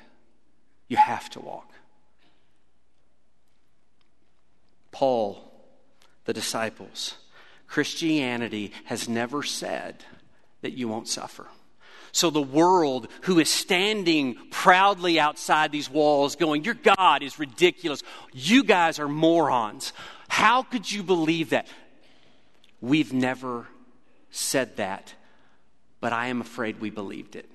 You 0.89 0.99
have 0.99 1.31
to 1.31 1.41
walk. 1.41 1.73
Paul, 4.91 5.51
the 6.27 6.35
disciples, 6.35 7.15
Christianity 7.67 8.73
has 8.85 9.09
never 9.09 9.43
said 9.43 10.05
that 10.61 10.73
you 10.73 10.87
won't 10.87 11.09
suffer. 11.09 11.47
So 12.13 12.29
the 12.29 12.43
world 12.43 13.09
who 13.23 13.39
is 13.39 13.49
standing 13.49 14.37
proudly 14.51 15.19
outside 15.19 15.73
these 15.73 15.89
walls 15.89 16.37
going, 16.37 16.63
Your 16.63 16.75
God 16.75 17.23
is 17.23 17.39
ridiculous. 17.39 18.03
You 18.35 18.65
guys 18.65 18.99
are 18.99 19.09
morons. 19.09 19.95
How 20.33 20.63
could 20.63 20.91
you 20.91 21.03
believe 21.03 21.51
that? 21.51 21.67
We've 22.81 23.13
never 23.13 23.67
said 24.31 24.79
that, 24.79 25.13
but 26.01 26.15
I 26.15 26.29
am 26.29 26.41
afraid 26.41 26.81
we 26.81 26.89
believed 26.89 27.37
it. 27.37 27.51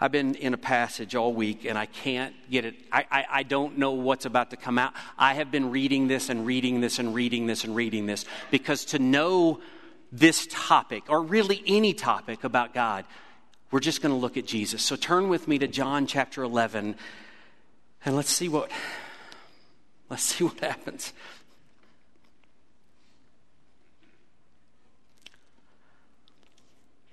I've 0.00 0.10
been 0.10 0.34
in 0.34 0.54
a 0.54 0.58
passage 0.58 1.14
all 1.14 1.32
week 1.32 1.64
and 1.64 1.78
I 1.78 1.86
can't 1.86 2.34
get 2.50 2.64
it. 2.64 2.74
I, 2.90 3.06
I, 3.08 3.26
I, 3.30 3.42
don't 3.44 3.78
know 3.78 3.92
what's 3.92 4.26
about 4.26 4.50
to 4.50 4.56
come 4.56 4.76
out. 4.76 4.92
I 5.16 5.34
have 5.34 5.52
been 5.52 5.70
reading 5.70 6.08
this 6.08 6.28
and 6.28 6.44
reading 6.44 6.80
this 6.80 6.98
and 6.98 7.14
reading 7.14 7.46
this 7.46 7.62
and 7.62 7.76
reading 7.76 8.06
this 8.06 8.24
because 8.50 8.86
to 8.86 8.98
know 8.98 9.60
this 10.10 10.48
topic, 10.50 11.04
or 11.08 11.22
really 11.22 11.62
any 11.64 11.94
topic 11.94 12.42
about 12.42 12.74
God, 12.74 13.04
we're 13.70 13.78
just 13.78 14.02
going 14.02 14.12
to 14.12 14.20
look 14.20 14.36
at 14.36 14.46
Jesus. 14.46 14.82
So 14.82 14.96
turn 14.96 15.28
with 15.28 15.46
me 15.46 15.58
to 15.58 15.68
John 15.68 16.08
chapter 16.08 16.42
11 16.42 16.96
and 18.04 18.14
let's 18.14 18.30
see 18.30 18.48
what 18.48 18.70
let's 20.10 20.22
see 20.22 20.44
what 20.44 20.60
happens. 20.60 21.12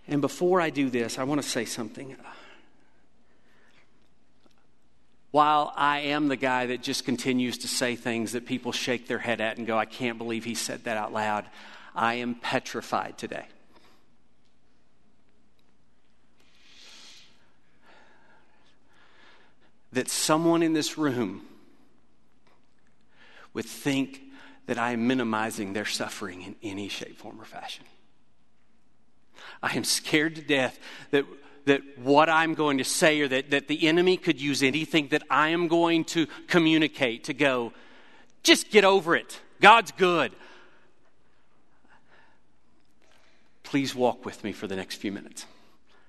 And 0.07 0.21
before 0.21 0.59
I 0.59 0.69
do 0.69 0.89
this, 0.89 1.17
I 1.17 1.23
want 1.23 1.41
to 1.41 1.47
say 1.47 1.65
something. 1.65 2.15
While 5.31 5.73
I 5.75 5.99
am 5.99 6.27
the 6.27 6.35
guy 6.35 6.67
that 6.67 6.83
just 6.83 7.05
continues 7.05 7.57
to 7.59 7.67
say 7.67 7.95
things 7.95 8.33
that 8.33 8.45
people 8.45 8.71
shake 8.71 9.07
their 9.07 9.17
head 9.17 9.41
at 9.41 9.57
and 9.57 9.65
go, 9.65 9.77
I 9.77 9.85
can't 9.85 10.19
believe 10.19 10.43
he 10.43 10.53
said 10.53 10.83
that 10.83 10.97
out 10.97 11.11
loud, 11.11 11.45
I 11.95 12.15
am 12.15 12.35
petrified 12.35 13.17
today. 13.17 13.45
That 19.93 20.09
someone 20.09 20.63
in 20.63 20.73
this 20.73 20.97
room 20.97 21.43
would 23.53 23.65
think 23.65 24.21
that 24.65 24.77
I 24.77 24.91
am 24.91 25.07
minimizing 25.07 25.73
their 25.73 25.85
suffering 25.85 26.41
in 26.41 26.55
any 26.63 26.87
shape, 26.89 27.17
form, 27.17 27.39
or 27.39 27.45
fashion. 27.45 27.85
I 29.61 29.75
am 29.75 29.83
scared 29.83 30.35
to 30.35 30.41
death 30.41 30.79
that, 31.11 31.25
that 31.65 31.81
what 31.97 32.29
I'm 32.29 32.53
going 32.53 32.77
to 32.77 32.83
say 32.83 33.21
or 33.21 33.27
that, 33.27 33.51
that 33.51 33.67
the 33.67 33.87
enemy 33.87 34.17
could 34.17 34.41
use 34.41 34.63
anything 34.63 35.09
that 35.09 35.23
I 35.29 35.49
am 35.49 35.67
going 35.67 36.05
to 36.05 36.27
communicate 36.47 37.25
to 37.25 37.33
go, 37.33 37.73
just 38.41 38.71
get 38.71 38.83
over 38.83 39.15
it. 39.15 39.39
God's 39.61 39.91
good. 39.91 40.33
please 43.73 43.95
walk 43.95 44.23
with 44.23 44.43
me 44.43 44.51
for 44.51 44.67
the 44.67 44.75
next 44.75 44.97
few 44.97 45.11
minutes 45.11 45.47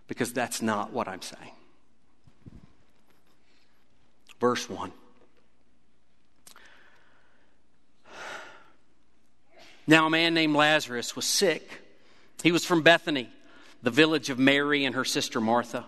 because 0.06 0.34
that's 0.34 0.60
not 0.60 0.92
what 0.92 1.08
I'm 1.08 1.22
saying. 1.22 1.52
Verse 4.44 4.68
1. 4.68 4.92
Now, 9.86 10.04
a 10.04 10.10
man 10.10 10.34
named 10.34 10.54
Lazarus 10.54 11.16
was 11.16 11.24
sick. 11.24 11.80
He 12.42 12.52
was 12.52 12.62
from 12.66 12.82
Bethany, 12.82 13.30
the 13.82 13.90
village 13.90 14.28
of 14.28 14.38
Mary 14.38 14.84
and 14.84 14.96
her 14.96 15.04
sister 15.06 15.40
Martha. 15.40 15.86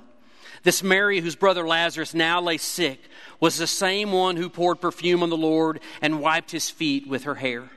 This 0.62 0.82
Mary, 0.82 1.20
whose 1.20 1.36
brother 1.36 1.68
Lazarus 1.68 2.14
now 2.14 2.40
lay 2.40 2.56
sick, 2.56 2.98
was 3.40 3.58
the 3.58 3.66
same 3.66 4.10
one 4.10 4.36
who 4.36 4.48
poured 4.48 4.80
perfume 4.80 5.22
on 5.22 5.28
the 5.28 5.36
Lord 5.36 5.80
and 6.00 6.22
wiped 6.22 6.50
his 6.50 6.70
feet 6.70 7.06
with 7.06 7.24
her 7.24 7.34
hair. 7.34 7.68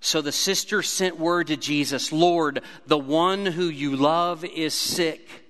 So 0.00 0.22
the 0.22 0.32
sister 0.32 0.82
sent 0.82 1.20
word 1.20 1.46
to 1.46 1.56
Jesus 1.56 2.10
Lord, 2.10 2.62
the 2.88 2.98
one 2.98 3.46
who 3.46 3.66
you 3.66 3.94
love 3.94 4.44
is 4.44 4.74
sick. 4.74 5.41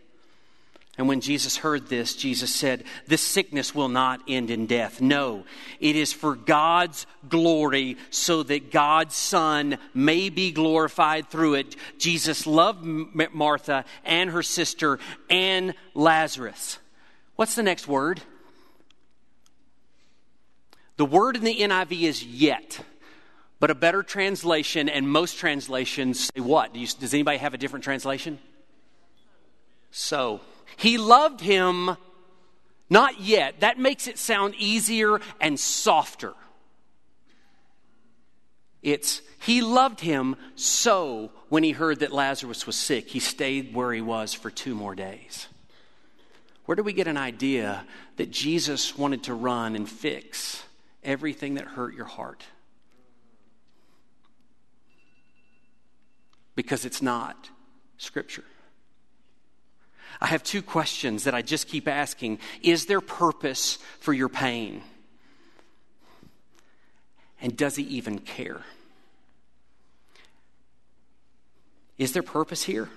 And 0.98 1.08
when 1.08 1.22
Jesus 1.22 1.56
heard 1.56 1.88
this, 1.88 2.14
Jesus 2.14 2.54
said, 2.54 2.84
This 3.06 3.22
sickness 3.22 3.74
will 3.74 3.88
not 3.88 4.20
end 4.28 4.50
in 4.50 4.66
death. 4.66 5.00
No, 5.00 5.44
it 5.80 5.96
is 5.96 6.12
for 6.12 6.36
God's 6.36 7.06
glory, 7.26 7.96
so 8.10 8.42
that 8.42 8.70
God's 8.70 9.14
Son 9.14 9.78
may 9.94 10.28
be 10.28 10.52
glorified 10.52 11.30
through 11.30 11.54
it. 11.54 11.76
Jesus 11.96 12.46
loved 12.46 12.84
Martha 12.84 13.86
and 14.04 14.30
her 14.30 14.42
sister 14.42 14.98
and 15.30 15.72
Lazarus. 15.94 16.78
What's 17.36 17.54
the 17.54 17.62
next 17.62 17.88
word? 17.88 18.20
The 20.98 21.06
word 21.06 21.36
in 21.36 21.44
the 21.44 21.56
NIV 21.56 22.02
is 22.02 22.22
yet, 22.22 22.80
but 23.60 23.70
a 23.70 23.74
better 23.74 24.02
translation, 24.02 24.90
and 24.90 25.08
most 25.08 25.38
translations 25.38 26.30
say 26.34 26.40
what? 26.40 26.74
Do 26.74 26.80
you, 26.80 26.86
does 26.86 27.14
anybody 27.14 27.38
have 27.38 27.54
a 27.54 27.58
different 27.58 27.82
translation? 27.82 28.38
So. 29.90 30.42
He 30.76 30.98
loved 30.98 31.40
him 31.40 31.96
not 32.90 33.20
yet. 33.20 33.60
That 33.60 33.78
makes 33.78 34.06
it 34.06 34.18
sound 34.18 34.54
easier 34.56 35.18
and 35.40 35.58
softer. 35.58 36.34
It's 38.82 39.22
he 39.40 39.62
loved 39.62 40.00
him 40.00 40.36
so 40.56 41.30
when 41.48 41.62
he 41.62 41.70
heard 41.70 42.00
that 42.00 42.12
Lazarus 42.12 42.66
was 42.66 42.76
sick, 42.76 43.08
he 43.08 43.18
stayed 43.18 43.74
where 43.74 43.92
he 43.92 44.00
was 44.00 44.34
for 44.34 44.50
two 44.50 44.74
more 44.74 44.94
days. 44.94 45.48
Where 46.66 46.76
do 46.76 46.82
we 46.82 46.92
get 46.92 47.06
an 47.06 47.16
idea 47.16 47.84
that 48.16 48.30
Jesus 48.30 48.96
wanted 48.96 49.24
to 49.24 49.34
run 49.34 49.74
and 49.74 49.88
fix 49.88 50.62
everything 51.02 51.54
that 51.54 51.64
hurt 51.64 51.94
your 51.94 52.04
heart? 52.04 52.44
Because 56.54 56.84
it's 56.84 57.02
not 57.02 57.48
Scripture. 57.98 58.44
I 60.22 60.26
have 60.26 60.44
two 60.44 60.62
questions 60.62 61.24
that 61.24 61.34
I 61.34 61.42
just 61.42 61.66
keep 61.66 61.88
asking 61.88 62.38
Is 62.62 62.86
there 62.86 63.00
purpose 63.00 63.78
for 63.98 64.12
your 64.12 64.28
pain? 64.28 64.82
And 67.40 67.56
does 67.56 67.74
he 67.74 67.82
even 67.82 68.20
care? 68.20 68.60
Is 71.98 72.12
there 72.12 72.22
purpose 72.22 72.62
here? 72.62 72.88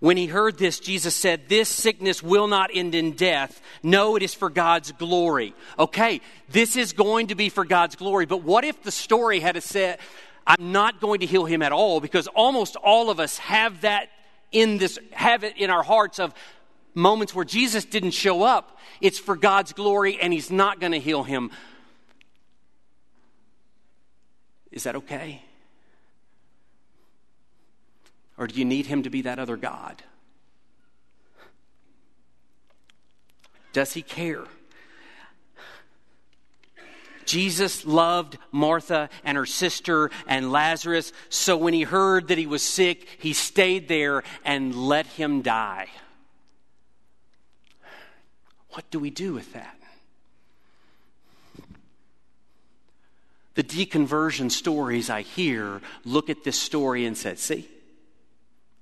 When 0.00 0.16
he 0.16 0.26
heard 0.26 0.58
this, 0.58 0.80
Jesus 0.80 1.14
said, 1.14 1.48
This 1.48 1.68
sickness 1.68 2.20
will 2.20 2.48
not 2.48 2.70
end 2.74 2.96
in 2.96 3.12
death. 3.12 3.62
No, 3.84 4.16
it 4.16 4.22
is 4.24 4.34
for 4.34 4.50
God's 4.50 4.90
glory. 4.90 5.54
Okay, 5.78 6.20
this 6.48 6.74
is 6.74 6.92
going 6.92 7.28
to 7.28 7.36
be 7.36 7.48
for 7.48 7.64
God's 7.64 7.94
glory, 7.94 8.26
but 8.26 8.42
what 8.42 8.64
if 8.64 8.82
the 8.82 8.90
story 8.90 9.38
had 9.38 9.62
said, 9.62 10.00
I'm 10.44 10.72
not 10.72 11.00
going 11.00 11.20
to 11.20 11.26
heal 11.26 11.44
him 11.44 11.62
at 11.62 11.70
all? 11.70 12.00
Because 12.00 12.26
almost 12.26 12.74
all 12.74 13.08
of 13.08 13.20
us 13.20 13.38
have 13.38 13.82
that 13.82 14.08
in 14.54 14.78
this, 14.78 14.98
have 15.10 15.44
it 15.44 15.58
in 15.58 15.68
our 15.68 15.82
hearts 15.82 16.18
of 16.18 16.32
moments 16.94 17.34
where 17.34 17.44
Jesus 17.44 17.84
didn't 17.84 18.12
show 18.12 18.42
up. 18.42 18.78
It's 19.00 19.18
for 19.18 19.36
God's 19.36 19.74
glory 19.74 20.18
and 20.20 20.32
He's 20.32 20.50
not 20.50 20.80
going 20.80 20.92
to 20.92 21.00
heal 21.00 21.24
him. 21.24 21.50
Is 24.70 24.84
that 24.84 24.96
okay? 24.96 25.42
Or 28.38 28.46
do 28.46 28.58
you 28.58 28.64
need 28.64 28.86
Him 28.86 29.02
to 29.04 29.10
be 29.10 29.22
that 29.22 29.38
other 29.38 29.56
God? 29.56 30.02
Does 33.72 33.92
He 33.92 34.02
care? 34.02 34.44
Jesus 37.26 37.86
loved 37.86 38.38
Martha 38.52 39.08
and 39.24 39.36
her 39.36 39.46
sister 39.46 40.10
and 40.26 40.52
Lazarus, 40.52 41.12
so 41.28 41.56
when 41.56 41.74
he 41.74 41.82
heard 41.82 42.28
that 42.28 42.38
he 42.38 42.46
was 42.46 42.62
sick, 42.62 43.08
he 43.18 43.32
stayed 43.32 43.88
there 43.88 44.22
and 44.44 44.74
let 44.74 45.06
him 45.06 45.42
die. 45.42 45.88
What 48.70 48.90
do 48.90 48.98
we 48.98 49.10
do 49.10 49.32
with 49.32 49.52
that? 49.52 49.76
The 53.54 53.62
deconversion 53.62 54.50
stories 54.50 55.08
I 55.08 55.22
hear 55.22 55.80
look 56.04 56.28
at 56.28 56.42
this 56.42 56.58
story 56.58 57.06
and 57.06 57.16
say, 57.16 57.36
see, 57.36 57.68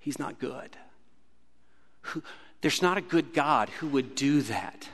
he's 0.01 0.19
not 0.19 0.39
good. 0.39 0.71
There's 2.63 2.81
not 2.81 2.97
a 2.97 3.03
good 3.03 3.35
God 3.35 3.69
who 3.69 3.89
would 3.89 4.15
do 4.15 4.41
that. 4.43 4.89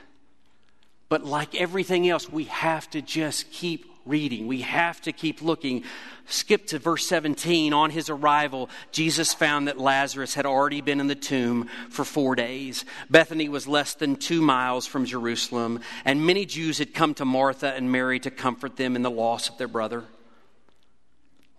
But 1.09 1.25
like 1.25 1.55
everything 1.55 2.07
else, 2.07 2.29
we 2.29 2.45
have 2.45 2.89
to 2.91 3.01
just 3.01 3.51
keep 3.51 3.91
reading. 4.05 4.47
We 4.47 4.61
have 4.61 5.01
to 5.01 5.11
keep 5.11 5.41
looking. 5.41 5.83
Skip 6.27 6.67
to 6.67 6.79
verse 6.79 7.07
17. 7.07 7.73
On 7.73 7.89
his 7.89 8.09
arrival, 8.09 8.69
Jesus 8.91 9.33
found 9.33 9.67
that 9.67 9.79
Lazarus 9.79 10.35
had 10.35 10.45
already 10.45 10.81
been 10.81 10.99
in 10.99 11.07
the 11.07 11.15
tomb 11.15 11.67
for 11.89 12.05
four 12.05 12.35
days. 12.35 12.85
Bethany 13.09 13.49
was 13.49 13.67
less 13.67 13.95
than 13.95 14.15
two 14.15 14.41
miles 14.41 14.85
from 14.85 15.05
Jerusalem, 15.05 15.79
and 16.05 16.25
many 16.25 16.45
Jews 16.45 16.77
had 16.77 16.93
come 16.93 17.13
to 17.15 17.25
Martha 17.25 17.73
and 17.73 17.91
Mary 17.91 18.19
to 18.19 18.31
comfort 18.31 18.75
them 18.75 18.95
in 18.95 19.01
the 19.01 19.11
loss 19.11 19.49
of 19.49 19.57
their 19.57 19.67
brother. 19.67 20.03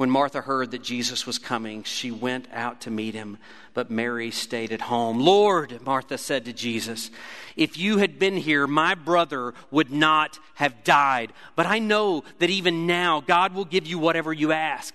When 0.01 0.11
Martha 0.11 0.41
heard 0.41 0.71
that 0.71 0.83
Jesus 0.83 1.27
was 1.27 1.39
coming, 1.39 1.83
she 1.83 2.11
went 2.11 2.49
out 2.55 2.81
to 2.81 2.91
meet 2.91 3.13
him, 3.13 3.37
but 3.75 3.91
Mary 3.91 4.31
stayed 4.31 4.73
at 4.73 4.81
home. 4.81 5.21
Lord, 5.21 5.79
Martha 5.85 6.17
said 6.17 6.47
to 6.47 6.55
Jesus, 6.55 7.11
if 7.55 7.77
you 7.77 7.99
had 7.99 8.19
been 8.19 8.39
here, 8.39 8.67
my 8.67 8.95
brother 8.95 9.53
would 9.71 9.93
not 9.93 10.39
have 10.55 10.85
died. 10.85 11.35
But 11.55 11.67
I 11.67 11.81
know 11.81 12.25
that 12.39 12.49
even 12.49 12.87
now 12.87 13.21
God 13.21 13.53
will 13.53 13.67
give 13.67 13.87
you 13.87 13.99
whatever 13.99 14.33
you 14.33 14.53
ask. 14.53 14.95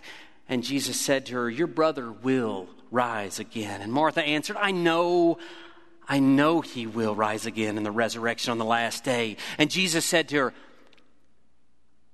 And 0.50 0.64
Jesus 0.64 1.00
said 1.00 1.28
to 1.28 1.36
her, 1.36 1.52
Your 1.52 1.68
brother 1.68 2.12
will 2.12 2.68
rise 2.90 3.38
again. 3.38 3.82
And 3.82 3.94
Martha 3.94 4.24
answered, 4.24 4.58
I 4.60 4.72
know. 4.72 5.38
I 6.08 6.18
know 6.18 6.62
he 6.62 6.88
will 6.88 7.14
rise 7.14 7.46
again 7.46 7.78
in 7.78 7.84
the 7.84 7.92
resurrection 7.92 8.50
on 8.50 8.58
the 8.58 8.66
last 8.66 9.04
day. 9.04 9.38
And 9.60 9.70
Jesus 9.70 10.04
said 10.04 10.30
to 10.30 10.38
her, 10.38 10.54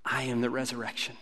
I 0.03 0.23
am 0.23 0.41
the 0.41 0.49
resurrection 0.49 1.15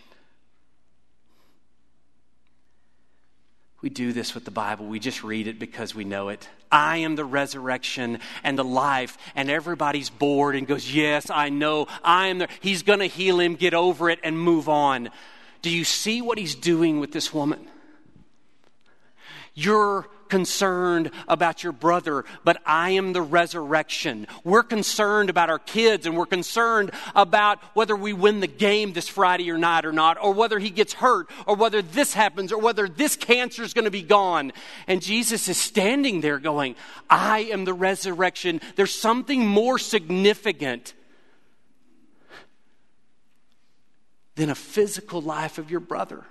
We 3.82 3.88
do 3.88 4.12
this 4.12 4.34
with 4.34 4.44
the 4.44 4.50
Bible. 4.50 4.86
We 4.86 4.98
just 4.98 5.24
read 5.24 5.46
it 5.46 5.58
because 5.58 5.94
we 5.94 6.04
know 6.04 6.28
it. 6.28 6.48
I 6.70 6.98
am 6.98 7.16
the 7.16 7.24
resurrection 7.24 8.18
and 8.44 8.58
the 8.58 8.64
life. 8.64 9.16
And 9.34 9.50
everybody's 9.50 10.10
bored 10.10 10.54
and 10.54 10.66
goes, 10.66 10.92
Yes, 10.92 11.30
I 11.30 11.48
know. 11.48 11.86
I 12.04 12.26
am 12.26 12.38
there. 12.38 12.48
He's 12.60 12.82
going 12.82 12.98
to 12.98 13.06
heal 13.06 13.40
him, 13.40 13.54
get 13.54 13.72
over 13.72 14.10
it, 14.10 14.18
and 14.22 14.38
move 14.38 14.68
on. 14.68 15.08
Do 15.62 15.70
you 15.70 15.84
see 15.84 16.20
what 16.20 16.38
he's 16.38 16.54
doing 16.54 17.00
with 17.00 17.12
this 17.12 17.32
woman? 17.32 17.68
You're 19.54 20.08
concerned 20.30 21.10
about 21.28 21.62
your 21.62 21.72
brother, 21.72 22.24
but 22.44 22.62
I 22.64 22.90
am 22.90 23.12
the 23.12 23.20
resurrection. 23.20 24.26
We're 24.44 24.62
concerned 24.62 25.28
about 25.28 25.50
our 25.50 25.58
kids 25.58 26.06
and 26.06 26.16
we're 26.16 26.24
concerned 26.24 26.92
about 27.14 27.58
whether 27.74 27.94
we 27.94 28.14
win 28.14 28.40
the 28.40 28.46
game 28.46 28.94
this 28.94 29.08
Friday 29.08 29.50
or 29.50 29.58
not 29.58 29.84
or 29.84 29.92
not, 29.92 30.16
or 30.22 30.32
whether 30.32 30.58
he 30.58 30.70
gets 30.70 30.94
hurt, 30.94 31.28
or 31.46 31.56
whether 31.56 31.82
this 31.82 32.14
happens, 32.14 32.52
or 32.52 32.58
whether 32.58 32.88
this 32.88 33.16
cancer 33.16 33.62
is 33.62 33.74
going 33.74 33.84
to 33.84 33.90
be 33.90 34.02
gone. 34.02 34.52
And 34.86 35.02
Jesus 35.02 35.48
is 35.48 35.58
standing 35.58 36.20
there 36.20 36.38
going, 36.38 36.76
I 37.10 37.40
am 37.40 37.64
the 37.64 37.74
resurrection. 37.74 38.60
There's 38.76 38.94
something 38.94 39.46
more 39.46 39.78
significant 39.78 40.94
than 44.36 44.48
a 44.48 44.54
physical 44.54 45.20
life 45.20 45.58
of 45.58 45.70
your 45.70 45.80
brother. 45.80 46.24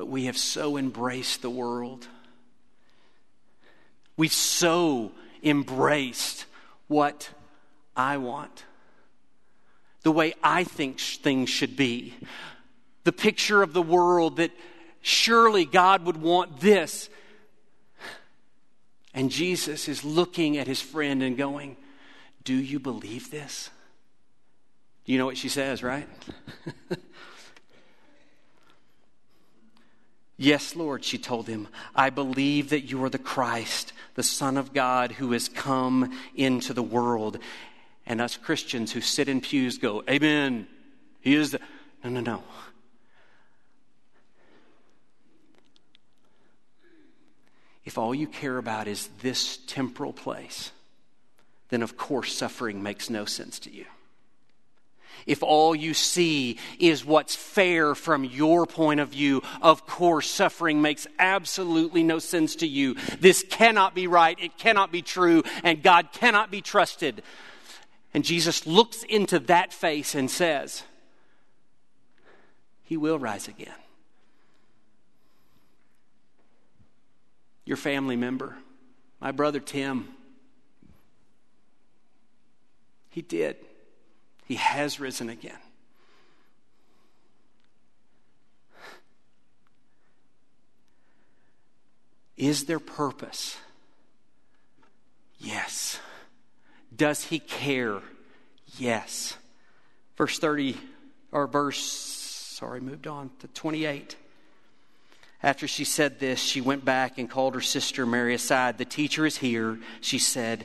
But 0.00 0.08
we 0.08 0.24
have 0.24 0.38
so 0.38 0.78
embraced 0.78 1.42
the 1.42 1.50
world. 1.50 2.08
We've 4.16 4.32
so 4.32 5.12
embraced 5.42 6.46
what 6.88 7.28
I 7.94 8.16
want, 8.16 8.64
the 10.02 10.10
way 10.10 10.32
I 10.42 10.64
think 10.64 11.00
things 11.00 11.50
should 11.50 11.76
be, 11.76 12.14
the 13.04 13.12
picture 13.12 13.62
of 13.62 13.74
the 13.74 13.82
world 13.82 14.38
that 14.38 14.52
surely 15.02 15.66
God 15.66 16.06
would 16.06 16.16
want 16.16 16.60
this. 16.60 17.10
And 19.12 19.30
Jesus 19.30 19.86
is 19.86 20.02
looking 20.02 20.56
at 20.56 20.66
his 20.66 20.80
friend 20.80 21.22
and 21.22 21.36
going, 21.36 21.76
Do 22.42 22.54
you 22.54 22.78
believe 22.78 23.30
this? 23.30 23.68
You 25.04 25.18
know 25.18 25.26
what 25.26 25.36
she 25.36 25.50
says, 25.50 25.82
right? 25.82 26.08
Yes, 30.42 30.74
Lord, 30.74 31.04
she 31.04 31.18
told 31.18 31.48
him, 31.48 31.68
I 31.94 32.08
believe 32.08 32.70
that 32.70 32.90
you 32.90 33.04
are 33.04 33.10
the 33.10 33.18
Christ, 33.18 33.92
the 34.14 34.22
Son 34.22 34.56
of 34.56 34.72
God 34.72 35.12
who 35.12 35.32
has 35.32 35.50
come 35.50 36.18
into 36.34 36.72
the 36.72 36.82
world. 36.82 37.38
And 38.06 38.22
us 38.22 38.38
Christians 38.38 38.90
who 38.90 39.02
sit 39.02 39.28
in 39.28 39.42
pews 39.42 39.76
go, 39.76 40.02
Amen. 40.08 40.66
He 41.20 41.34
is 41.34 41.50
the. 41.50 41.60
No, 42.02 42.08
no, 42.08 42.20
no. 42.20 42.42
If 47.84 47.98
all 47.98 48.14
you 48.14 48.26
care 48.26 48.56
about 48.56 48.88
is 48.88 49.10
this 49.20 49.58
temporal 49.66 50.14
place, 50.14 50.72
then 51.68 51.82
of 51.82 51.98
course 51.98 52.32
suffering 52.32 52.82
makes 52.82 53.10
no 53.10 53.26
sense 53.26 53.58
to 53.58 53.70
you. 53.70 53.84
If 55.26 55.42
all 55.42 55.74
you 55.74 55.94
see 55.94 56.58
is 56.78 57.04
what's 57.04 57.34
fair 57.34 57.94
from 57.94 58.24
your 58.24 58.66
point 58.66 59.00
of 59.00 59.10
view. 59.10 59.42
Of 59.60 59.86
course, 59.86 60.30
suffering 60.30 60.82
makes 60.82 61.06
absolutely 61.18 62.02
no 62.02 62.18
sense 62.18 62.56
to 62.56 62.66
you. 62.66 62.94
This 63.18 63.44
cannot 63.48 63.94
be 63.94 64.06
right, 64.06 64.38
it 64.40 64.58
cannot 64.58 64.92
be 64.92 65.02
true, 65.02 65.42
and 65.62 65.82
God 65.82 66.12
cannot 66.12 66.50
be 66.50 66.60
trusted. 66.60 67.22
And 68.12 68.24
Jesus 68.24 68.66
looks 68.66 69.02
into 69.04 69.38
that 69.40 69.72
face 69.72 70.14
and 70.14 70.30
says, 70.30 70.82
He 72.84 72.96
will 72.96 73.18
rise 73.18 73.48
again. 73.48 73.74
Your 77.64 77.76
family 77.76 78.16
member, 78.16 78.56
my 79.20 79.30
brother 79.30 79.60
Tim, 79.60 80.08
he 83.10 83.22
did. 83.22 83.56
He 84.50 84.56
has 84.56 84.98
risen 84.98 85.28
again. 85.28 85.60
Is 92.36 92.64
there 92.64 92.80
purpose? 92.80 93.56
Yes. 95.38 96.00
Does 96.96 97.22
he 97.22 97.38
care? 97.38 98.00
Yes. 98.76 99.36
Verse 100.16 100.40
30, 100.40 100.76
or 101.30 101.46
verse, 101.46 101.78
sorry, 101.78 102.80
moved 102.80 103.06
on 103.06 103.30
to 103.38 103.46
28. 103.46 104.16
After 105.44 105.68
she 105.68 105.84
said 105.84 106.18
this, 106.18 106.40
she 106.40 106.60
went 106.60 106.84
back 106.84 107.18
and 107.18 107.30
called 107.30 107.54
her 107.54 107.60
sister 107.60 108.04
Mary 108.04 108.34
aside. 108.34 108.78
The 108.78 108.84
teacher 108.84 109.24
is 109.24 109.36
here, 109.36 109.78
she 110.00 110.18
said, 110.18 110.64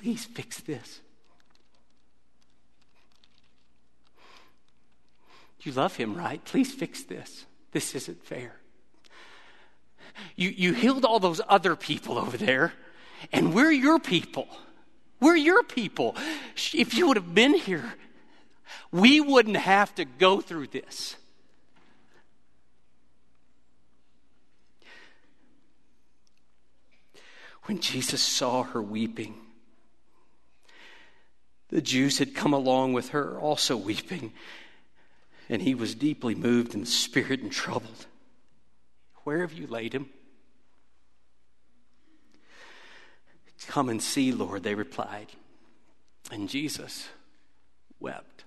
Please 0.00 0.24
fix 0.24 0.60
this. 0.60 1.00
You 5.60 5.72
love 5.72 5.96
him, 5.96 6.14
right? 6.14 6.42
Please 6.42 6.72
fix 6.72 7.02
this. 7.02 7.44
This 7.72 7.94
isn't 7.94 8.24
fair. 8.24 8.54
You, 10.36 10.48
you 10.48 10.72
healed 10.72 11.04
all 11.04 11.20
those 11.20 11.42
other 11.46 11.76
people 11.76 12.16
over 12.16 12.38
there, 12.38 12.72
and 13.30 13.54
we're 13.54 13.70
your 13.70 13.98
people. 13.98 14.48
We're 15.20 15.36
your 15.36 15.62
people. 15.62 16.16
If 16.72 16.94
you 16.94 17.08
would 17.08 17.18
have 17.18 17.34
been 17.34 17.52
here, 17.52 17.92
we 18.90 19.20
wouldn't 19.20 19.58
have 19.58 19.94
to 19.96 20.06
go 20.06 20.40
through 20.40 20.68
this. 20.68 21.16
When 27.64 27.80
Jesus 27.80 28.22
saw 28.22 28.62
her 28.62 28.80
weeping, 28.80 29.34
the 31.70 31.80
Jews 31.80 32.18
had 32.18 32.34
come 32.34 32.52
along 32.52 32.92
with 32.92 33.10
her, 33.10 33.38
also 33.38 33.76
weeping, 33.76 34.32
and 35.48 35.62
he 35.62 35.74
was 35.74 35.94
deeply 35.94 36.34
moved 36.34 36.74
in 36.74 36.84
spirit 36.84 37.40
and 37.40 37.50
troubled. 37.50 38.06
Where 39.24 39.40
have 39.40 39.52
you 39.52 39.66
laid 39.66 39.92
him? 39.92 40.08
Come 43.66 43.88
and 43.88 44.02
see, 44.02 44.32
Lord, 44.32 44.62
they 44.62 44.74
replied. 44.74 45.28
And 46.30 46.48
Jesus 46.48 47.08
wept. 47.98 48.44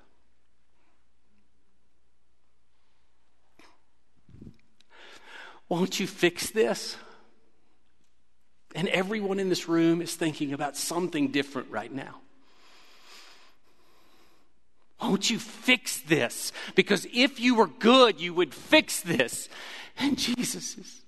Won't 5.70 6.00
you 6.00 6.08
fix 6.08 6.50
this? 6.50 6.98
And 8.76 8.88
everyone 8.90 9.40
in 9.40 9.50
this 9.50 9.70
room 9.70 10.02
is 10.02 10.16
thinking 10.16 10.52
about 10.52 10.76
something 10.76 11.30
different 11.30 11.70
right 11.70 11.92
now. 11.92 12.23
Won't 15.14 15.30
you 15.30 15.38
fix 15.38 16.00
this? 16.00 16.52
Because 16.74 17.06
if 17.14 17.40
you 17.40 17.54
were 17.54 17.68
good, 17.68 18.20
you 18.20 18.34
would 18.34 18.52
fix 18.52 19.00
this. 19.00 19.48
And 19.96 20.18
Jesus 20.18 20.76
is. 20.76 21.02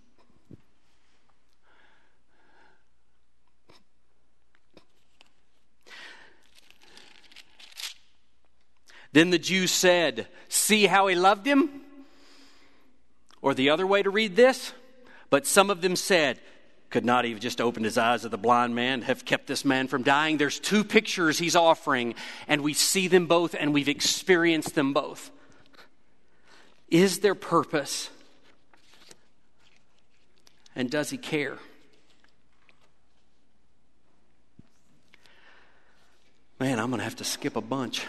Then 9.12 9.32
the 9.32 9.39
Jews 9.39 9.72
said, 9.72 10.28
See 10.50 10.86
how 10.86 11.08
he 11.08 11.15
loved 11.15 11.48
him? 11.48 11.82
Or 13.41 13.56
the 13.56 13.72
other 13.72 13.88
way 13.88 14.04
to 14.04 14.12
read 14.12 14.36
this? 14.36 14.72
But 15.32 15.48
some 15.48 15.72
of 15.72 15.82
them 15.82 15.96
said, 15.96 16.39
could 16.89 17.06
not 17.06 17.26
even 17.26 17.41
just 17.41 17.60
opened 17.60 17.86
his 17.86 17.98
eyes 17.98 18.26
of 18.26 18.32
the 18.32 18.38
blind 18.38 18.76
man, 18.76 19.02
have 19.02 19.26
kept 19.26 19.48
this 19.48 19.65
man 19.65 19.88
from 19.88 20.04
dying. 20.04 20.38
There's 20.38 20.60
two 20.60 20.84
pictures 20.84 21.38
he's 21.38 21.56
offering, 21.56 22.15
and 22.48 22.62
we 22.62 22.74
see 22.74 23.08
them 23.08 23.28
both 23.28 23.56
and 23.58 23.74
we've 23.74 23.89
experienced 23.89 24.76
them 24.76 24.93
both. 24.93 25.32
Is 26.89 27.19
there 27.19 27.36
purpose? 27.36 28.10
And 30.76 30.89
does 30.89 31.10
he 31.10 31.17
care? 31.17 31.58
Man, 36.60 36.80
I'm 36.80 36.89
going 36.89 37.00
to 37.00 37.04
have 37.04 37.17
to 37.17 37.24
skip 37.24 37.56
a 37.56 37.62
bunch. 37.62 38.06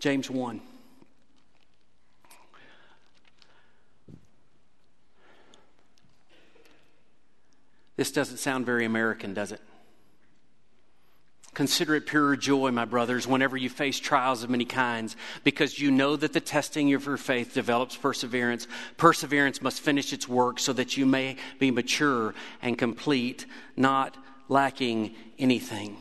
James 0.00 0.30
1. 0.30 0.60
This 7.96 8.10
doesn't 8.10 8.38
sound 8.38 8.64
very 8.64 8.86
American, 8.86 9.34
does 9.34 9.52
it? 9.52 9.60
Consider 11.52 11.96
it 11.96 12.06
pure 12.06 12.34
joy, 12.34 12.70
my 12.70 12.86
brothers, 12.86 13.26
whenever 13.26 13.58
you 13.58 13.68
face 13.68 13.98
trials 13.98 14.42
of 14.42 14.48
many 14.48 14.64
kinds, 14.64 15.16
because 15.44 15.78
you 15.78 15.90
know 15.90 16.16
that 16.16 16.32
the 16.32 16.40
testing 16.40 16.94
of 16.94 17.04
your 17.04 17.18
faith 17.18 17.52
develops 17.52 17.94
perseverance. 17.94 18.66
Perseverance 18.96 19.60
must 19.60 19.82
finish 19.82 20.14
its 20.14 20.26
work 20.26 20.58
so 20.58 20.72
that 20.72 20.96
you 20.96 21.04
may 21.04 21.36
be 21.58 21.70
mature 21.70 22.34
and 22.62 22.78
complete, 22.78 23.44
not 23.76 24.16
lacking 24.48 25.14
anything. 25.38 25.98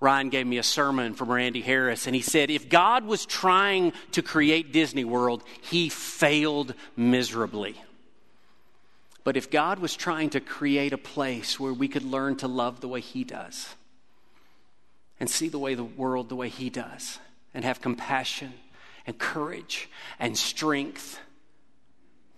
Ryan 0.00 0.28
gave 0.28 0.46
me 0.46 0.58
a 0.58 0.62
sermon 0.62 1.14
from 1.14 1.30
Randy 1.30 1.62
Harris, 1.62 2.06
and 2.06 2.14
he 2.14 2.22
said, 2.22 2.50
If 2.50 2.68
God 2.68 3.04
was 3.06 3.24
trying 3.24 3.92
to 4.12 4.22
create 4.22 4.72
Disney 4.72 5.04
World, 5.04 5.42
he 5.62 5.88
failed 5.88 6.74
miserably. 6.96 7.80
But 9.22 9.38
if 9.38 9.50
God 9.50 9.78
was 9.78 9.96
trying 9.96 10.30
to 10.30 10.40
create 10.40 10.92
a 10.92 10.98
place 10.98 11.58
where 11.58 11.72
we 11.72 11.88
could 11.88 12.04
learn 12.04 12.36
to 12.36 12.48
love 12.48 12.80
the 12.80 12.88
way 12.88 13.00
he 13.00 13.24
does, 13.24 13.74
and 15.18 15.30
see 15.30 15.48
the 15.48 15.58
way 15.58 15.74
the 15.74 15.84
world 15.84 16.28
the 16.28 16.36
way 16.36 16.50
he 16.50 16.68
does, 16.68 17.18
and 17.54 17.64
have 17.64 17.80
compassion 17.80 18.52
and 19.06 19.18
courage 19.18 19.88
and 20.18 20.36
strength, 20.36 21.18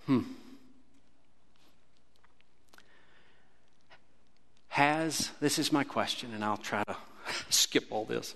hmm. 0.07 0.23
Has, 4.69 5.31
this 5.41 5.59
is 5.59 5.73
my 5.73 5.85
question, 5.85 6.35
and 6.35 6.45
I'll 6.45 6.59
try 6.59 6.85
to 6.85 6.97
skip 7.51 7.87
all 7.91 8.05
this. 8.05 8.35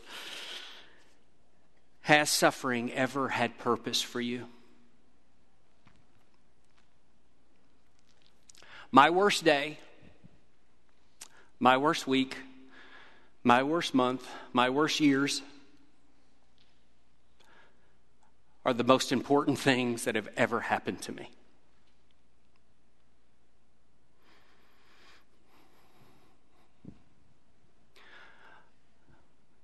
Has 2.02 2.30
suffering 2.30 2.92
ever 2.92 3.28
had 3.28 3.58
purpose 3.58 4.02
for 4.02 4.20
you? 4.20 4.46
My 8.90 9.10
worst 9.10 9.44
day, 9.44 9.78
my 11.60 11.76
worst 11.76 12.06
week, 12.06 12.36
my 13.44 13.62
worst 13.62 13.94
month, 13.94 14.26
my 14.52 14.70
worst 14.70 14.98
years 14.98 15.42
are 18.64 18.72
the 18.72 18.84
most 18.84 19.12
important 19.12 19.58
things 19.58 20.04
that 20.04 20.16
have 20.16 20.28
ever 20.36 20.60
happened 20.60 21.00
to 21.02 21.12
me. 21.12 21.30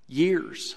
Years. 0.09 0.77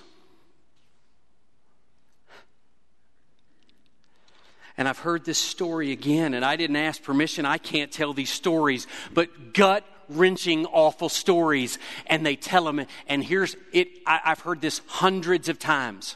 And 4.78 4.88
I've 4.88 5.00
heard 5.00 5.26
this 5.26 5.38
story 5.38 5.92
again, 5.92 6.34
and 6.34 6.46
I 6.46 6.56
didn't 6.56 6.78
ask 6.78 7.04
permission. 7.04 7.46
I 7.46 7.58
can't 7.58 7.92
tell 7.92 8.13
these 8.13 8.30
stories, 8.30 8.88
but 9.13 9.54
gut 9.54 9.86
wrenching, 10.08 10.65
awful 10.68 11.10
stories. 11.10 11.78
And 12.08 12.26
they 12.26 12.38
tell 12.38 12.63
them, 12.63 12.86
and 13.08 13.24
here's 13.24 13.58
it 13.74 13.89
I, 14.08 14.22
I've 14.24 14.39
heard 14.39 14.62
this 14.62 14.82
hundreds 14.88 15.50
of 15.50 15.60
times. 15.60 16.15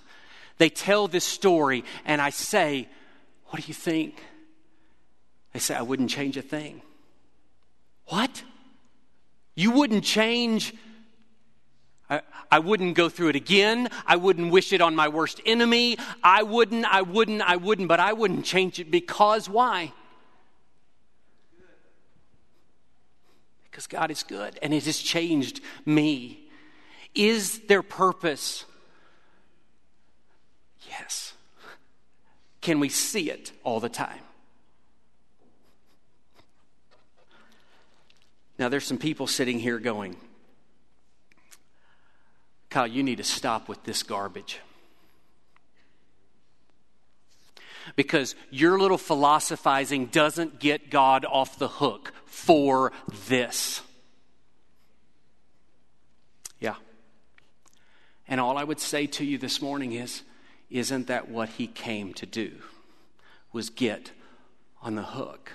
They 0.59 0.69
tell 0.69 1.09
this 1.09 1.25
story, 1.25 1.83
and 2.05 2.21
I 2.21 2.29
say, 2.29 2.87
What 3.47 3.61
do 3.61 3.67
you 3.67 3.73
think? 3.73 4.23
They 5.51 5.59
say, 5.59 5.75
I 5.75 5.81
wouldn't 5.81 6.09
change 6.09 6.37
a 6.37 6.41
thing. 6.41 6.81
What? 8.07 8.43
You 9.55 9.71
wouldn't 9.71 10.03
change 10.03 10.73
I, 12.13 12.21
I 12.51 12.59
wouldn't 12.59 12.95
go 12.95 13.09
through 13.09 13.29
it 13.29 13.35
again. 13.35 13.89
I 14.05 14.15
wouldn't 14.15 14.51
wish 14.51 14.73
it 14.73 14.81
on 14.81 14.95
my 14.95 15.07
worst 15.07 15.41
enemy. 15.45 15.97
I 16.23 16.43
wouldn't, 16.43 16.85
I 16.85 17.01
wouldn't, 17.01 17.41
I 17.41 17.55
wouldn't, 17.55 17.87
but 17.87 17.99
I 17.99 18.13
wouldn't 18.13 18.45
change 18.45 18.79
it 18.79 18.91
because 18.91 19.49
why? 19.49 19.91
Because 23.63 23.87
God 23.87 24.11
is 24.11 24.21
good 24.21 24.59
and 24.61 24.73
it 24.73 24.85
has 24.85 24.99
changed 24.99 25.61
me. 25.85 26.47
Is 27.15 27.59
there 27.67 27.81
purpose? 27.81 28.65
Yes. 30.89 31.33
Can 32.61 32.79
we 32.79 32.89
see 32.89 33.31
it 33.31 33.51
all 33.63 33.79
the 33.79 33.89
time? 33.89 34.19
Now, 38.59 38.69
there's 38.69 38.85
some 38.85 38.99
people 38.99 39.25
sitting 39.25 39.57
here 39.57 39.79
going, 39.79 40.15
Kyle, 42.73 42.87
you 42.87 43.03
need 43.03 43.17
to 43.17 43.23
stop 43.23 43.69
with 43.69 43.83
this 43.83 44.01
garbage. 44.01 44.59
Because 47.95 48.33
your 48.49 48.79
little 48.79 48.97
philosophizing 48.97 50.07
doesn't 50.07 50.59
get 50.59 50.89
God 50.89 51.23
off 51.23 51.59
the 51.59 51.67
hook 51.67 52.13
for 52.25 52.91
this. 53.27 53.81
Yeah. 56.59 56.73
And 58.27 58.41
all 58.41 58.57
I 58.57 58.63
would 58.63 58.79
say 58.79 59.05
to 59.05 59.23
you 59.23 59.37
this 59.37 59.61
morning 59.61 59.91
is 59.91 60.23
isn't 60.71 61.05
that 61.05 61.29
what 61.29 61.49
he 61.49 61.67
came 61.67 62.11
to 62.15 62.25
do? 62.25 62.53
Was 63.51 63.69
get 63.69 64.09
on 64.81 64.95
the 64.95 65.03
hook. 65.03 65.51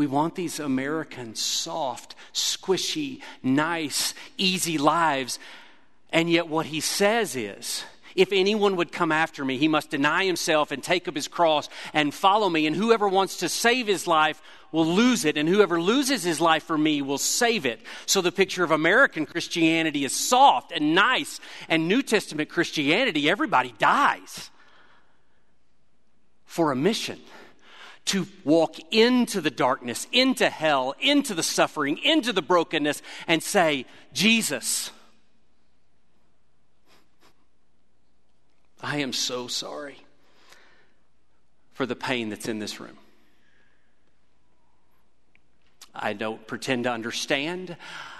We 0.00 0.06
want 0.06 0.34
these 0.34 0.60
American, 0.60 1.34
soft, 1.34 2.14
squishy, 2.32 3.20
nice, 3.42 4.14
easy 4.38 4.78
lives. 4.78 5.38
And 6.10 6.30
yet, 6.30 6.48
what 6.48 6.64
he 6.64 6.80
says 6.80 7.36
is, 7.36 7.84
if 8.14 8.32
anyone 8.32 8.76
would 8.76 8.92
come 8.92 9.12
after 9.12 9.44
me, 9.44 9.58
he 9.58 9.68
must 9.68 9.90
deny 9.90 10.24
himself 10.24 10.70
and 10.70 10.82
take 10.82 11.06
up 11.06 11.14
his 11.14 11.28
cross 11.28 11.68
and 11.92 12.14
follow 12.14 12.48
me. 12.48 12.66
And 12.66 12.74
whoever 12.74 13.10
wants 13.10 13.36
to 13.40 13.50
save 13.50 13.88
his 13.88 14.06
life 14.06 14.40
will 14.72 14.86
lose 14.86 15.26
it. 15.26 15.36
And 15.36 15.46
whoever 15.46 15.78
loses 15.78 16.22
his 16.22 16.40
life 16.40 16.62
for 16.62 16.78
me 16.78 17.02
will 17.02 17.18
save 17.18 17.66
it. 17.66 17.80
So 18.06 18.22
the 18.22 18.32
picture 18.32 18.64
of 18.64 18.70
American 18.70 19.26
Christianity 19.26 20.06
is 20.06 20.16
soft 20.16 20.72
and 20.72 20.94
nice. 20.94 21.40
And 21.68 21.88
New 21.88 22.00
Testament 22.00 22.48
Christianity, 22.48 23.28
everybody 23.28 23.74
dies 23.78 24.48
for 26.46 26.72
a 26.72 26.76
mission 26.76 27.20
to 28.06 28.26
walk 28.44 28.76
into 28.90 29.40
the 29.40 29.50
darkness, 29.50 30.06
into 30.12 30.48
hell, 30.48 30.94
into 31.00 31.34
the 31.34 31.42
suffering, 31.42 31.98
into 31.98 32.32
the 32.32 32.42
brokenness, 32.42 33.02
and 33.26 33.42
say, 33.42 33.86
Jesus, 34.12 34.90
I 38.82 38.98
am 38.98 39.12
so 39.12 39.46
sorry 39.46 39.98
for 41.72 41.86
the 41.86 41.96
pain 41.96 42.30
that's 42.30 42.48
in 42.48 42.58
this 42.58 42.80
room. 42.80 42.98
I 45.94 46.12
don't 46.12 46.44
pretend 46.46 46.84
to 46.84 46.92
understand. 46.92 47.76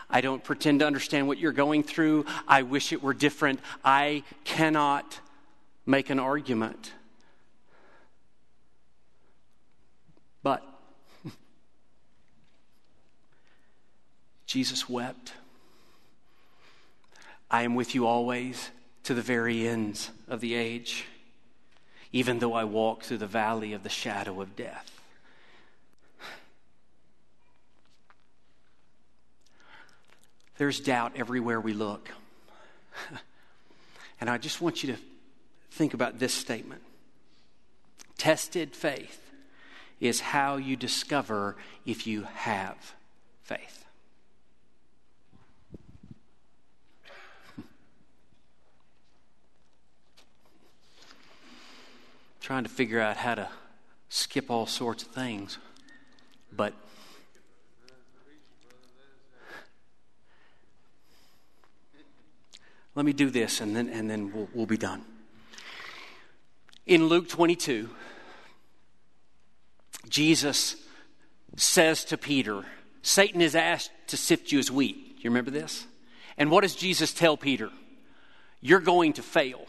I 0.09 0.21
don't 0.21 0.43
pretend 0.43 0.81
to 0.81 0.87
understand 0.87 1.29
what 1.29 1.39
you're 1.39 1.53
going 1.53 1.83
through. 1.83 2.27
I 2.47 2.63
wish 2.63 2.93
it 2.93 3.03
were 3.03 3.15
different. 3.15 3.61
I 3.85 4.25
cannot 4.45 5.19
make 5.87 6.11
an 6.11 6.19
argument 6.19 6.93
But 10.43 10.63
Jesus 14.51 14.89
wept. 14.89 15.33
I 17.49 17.63
am 17.63 17.77
with 17.77 17.95
you 17.95 18.05
always 18.05 18.71
to 19.05 19.15
the 19.15 19.23
very 19.23 19.69
ends 19.69 20.11
of 20.27 20.41
the 20.41 20.55
age, 20.55 21.05
even 22.11 22.41
though 22.41 22.55
I 22.55 22.65
walk 22.65 23.05
through 23.05 23.19
the 23.19 23.29
valley 23.29 23.75
of 23.75 23.85
the 23.85 23.89
shadow 23.89 24.41
of 24.41 24.57
death. 24.57 24.91
There's 30.59 30.81
doubt 30.81 31.13
everywhere 31.15 31.61
we 31.61 31.73
look. 31.73 32.11
and 34.21 34.29
I 34.29 34.37
just 34.37 34.61
want 34.61 34.83
you 34.83 34.95
to 34.97 35.01
think 35.71 35.95
about 35.95 36.19
this 36.19 36.35
statement 36.35 36.83
tested 38.19 38.75
faith 38.75 39.31
is 40.01 40.19
how 40.19 40.57
you 40.57 40.75
discover 40.75 41.55
if 41.87 42.05
you 42.09 42.25
have 42.35 42.95
faith. 43.45 43.80
Trying 52.41 52.65
to 52.65 52.71
figure 52.71 53.01
out 53.01 53.17
how 53.17 53.35
to 53.35 53.49
skip 54.09 54.51
all 54.51 54.67
sorts 54.67 55.05
of 55.05 55.11
things, 55.11 55.59
but 56.51 56.73
let 62.95 63.05
me 63.05 63.13
do 63.13 63.31
this 63.31 63.61
and 63.61 63.77
then, 63.77 63.89
and 63.89 64.11
then 64.11 64.33
we'll, 64.33 64.49
we'll 64.53 64.67
be 64.67 64.77
done. 64.77 65.05
In 66.87 67.07
Luke 67.07 67.29
22, 67.29 67.89
Jesus 70.09 70.77
says 71.57 72.05
to 72.07 72.17
Peter, 72.17 72.65
Satan 73.03 73.41
is 73.41 73.55
asked 73.55 73.91
to 74.09 74.17
sift 74.17 74.51
you 74.51 74.59
as 74.59 74.71
wheat. 74.71 75.19
You 75.19 75.31
remember 75.31 75.51
this? 75.51 75.87
And 76.37 76.51
what 76.51 76.63
does 76.63 76.75
Jesus 76.75 77.13
tell 77.13 77.37
Peter? 77.37 77.71
You're 78.61 78.81
going 78.81 79.13
to 79.15 79.23
fail. 79.23 79.67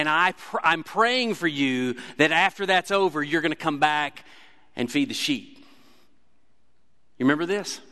And 0.00 0.08
I 0.08 0.32
pr- 0.32 0.56
I'm 0.64 0.82
praying 0.82 1.34
for 1.34 1.46
you 1.46 1.96
that 2.16 2.32
after 2.32 2.64
that's 2.64 2.90
over, 2.90 3.22
you're 3.22 3.42
going 3.42 3.52
to 3.52 3.56
come 3.56 3.78
back 3.78 4.24
and 4.74 4.90
feed 4.90 5.10
the 5.10 5.14
sheep. 5.14 5.58
You 7.18 7.26
remember 7.26 7.44
this? 7.44 7.82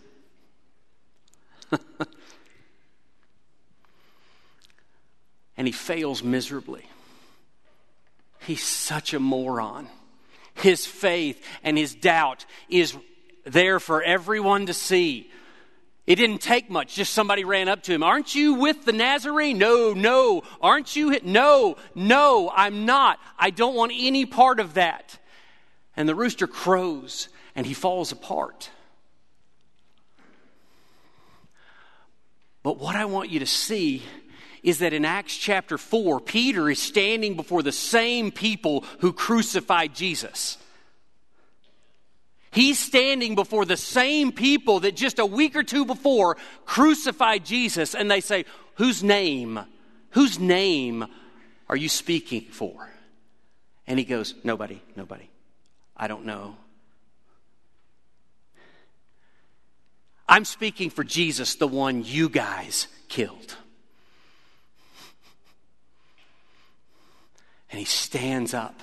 and 5.59 5.69
he 5.69 5.73
fails 5.73 6.23
miserably. 6.23 6.87
He's 8.41 8.63
such 8.63 9.13
a 9.13 9.21
moron 9.21 9.87
his 10.63 10.87
faith 10.87 11.45
and 11.63 11.77
his 11.77 11.95
doubt 11.95 12.45
is 12.69 12.97
there 13.45 13.81
for 13.81 14.03
everyone 14.03 14.67
to 14.67 14.75
see. 14.75 15.31
It 16.09 16.17
didn't 16.17 16.39
take 16.39 16.71
much. 16.71 16.95
Just 16.95 17.13
somebody 17.13 17.45
ran 17.45 17.69
up 17.69 17.83
to 17.83 17.93
him. 17.93 18.03
Aren't 18.03 18.35
you 18.35 18.55
with 18.55 18.87
the 18.87 18.95
Nazarene? 18.95 19.59
No, 19.59 19.93
no. 19.93 20.43
Aren't 20.59 20.97
you? 20.97 21.21
No, 21.23 21.77
no, 21.95 22.51
I'm 22.57 22.87
not. 22.87 23.19
I 23.39 23.51
don't 23.51 23.75
want 23.75 23.93
any 23.95 24.25
part 24.25 24.59
of 24.59 24.73
that. 24.75 25.19
And 25.99 26.09
the 26.09 26.15
rooster 26.15 26.47
crows 26.47 27.29
and 27.55 27.67
he 27.67 27.75
falls 27.75 28.11
apart. 28.11 28.71
But 32.63 32.79
what 32.79 32.97
I 32.97 33.05
want 33.05 33.29
you 33.29 33.41
to 33.41 33.47
see 33.47 34.03
is 34.63 34.79
that 34.79 34.95
in 34.95 35.05
Acts 35.05 35.37
chapter 35.37 35.77
4, 35.77 36.21
Peter 36.21 36.71
is 36.71 36.79
standing 36.79 37.37
before 37.37 37.63
the 37.63 37.71
same 37.71 38.31
people 38.31 38.83
who 39.01 39.13
crucified 39.13 39.95
Jesus. 39.95 40.57
He's 42.59 42.81
standing 42.81 43.37
before 43.37 43.65
the 43.65 43.77
same 43.77 44.33
people 44.33 44.81
that 44.81 44.97
just 44.97 45.21
a 45.21 45.25
week 45.25 45.55
or 45.55 45.63
two 45.63 45.85
before 45.85 46.37
crucified 46.65 47.45
Jesus, 47.45 47.95
and 47.95 48.11
they 48.11 48.21
say, 48.21 48.47
Whose 48.75 49.01
name, 49.01 49.61
whose 50.11 50.41
name 50.41 51.07
are 51.69 51.77
you 51.77 51.89
speaking 51.89 52.47
for? 52.51 52.91
And 53.87 53.97
he 53.97 54.05
goes, 54.05 54.35
Nobody, 54.43 54.83
nobody. 54.97 55.31
I 55.97 56.09
don't 56.09 56.25
know. 56.25 56.57
I'm 60.29 60.45
speaking 60.45 60.91
for 60.91 61.05
Jesus, 61.05 61.55
the 61.55 61.69
one 61.69 62.03
you 62.03 62.29
guys 62.29 62.89
killed. 63.07 63.55
And 67.71 67.79
he 67.79 67.85
stands 67.85 68.53
up 68.53 68.83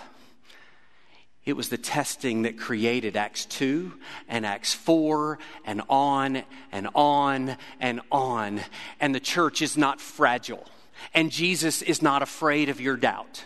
It 1.45 1.55
was 1.55 1.69
the 1.69 1.77
testing 1.77 2.41
that 2.41 2.57
created 2.57 3.15
Acts 3.15 3.45
2 3.45 3.93
and 4.27 4.47
Acts 4.47 4.73
4 4.73 5.37
and 5.63 5.83
on 5.89 6.41
and 6.71 6.87
on 6.95 7.57
and 7.79 8.01
on. 8.11 8.61
And 8.99 9.13
the 9.13 9.19
church 9.19 9.61
is 9.61 9.77
not 9.77 10.01
fragile. 10.01 10.65
And 11.13 11.31
Jesus 11.31 11.83
is 11.83 12.01
not 12.01 12.23
afraid 12.23 12.69
of 12.69 12.81
your 12.81 12.97
doubt. 12.97 13.45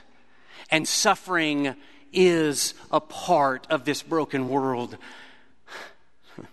And 0.71 0.87
suffering 0.87 1.75
is 2.13 2.73
a 2.89 3.01
part 3.01 3.67
of 3.69 3.83
this 3.83 4.01
broken 4.01 4.47
world. 4.47 4.97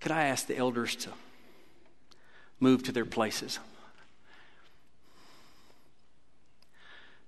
Could 0.00 0.12
I 0.12 0.28
ask 0.28 0.46
the 0.46 0.56
elders 0.56 0.96
to 0.96 1.10
move 2.58 2.84
to 2.84 2.92
their 2.92 3.04
places? 3.04 3.58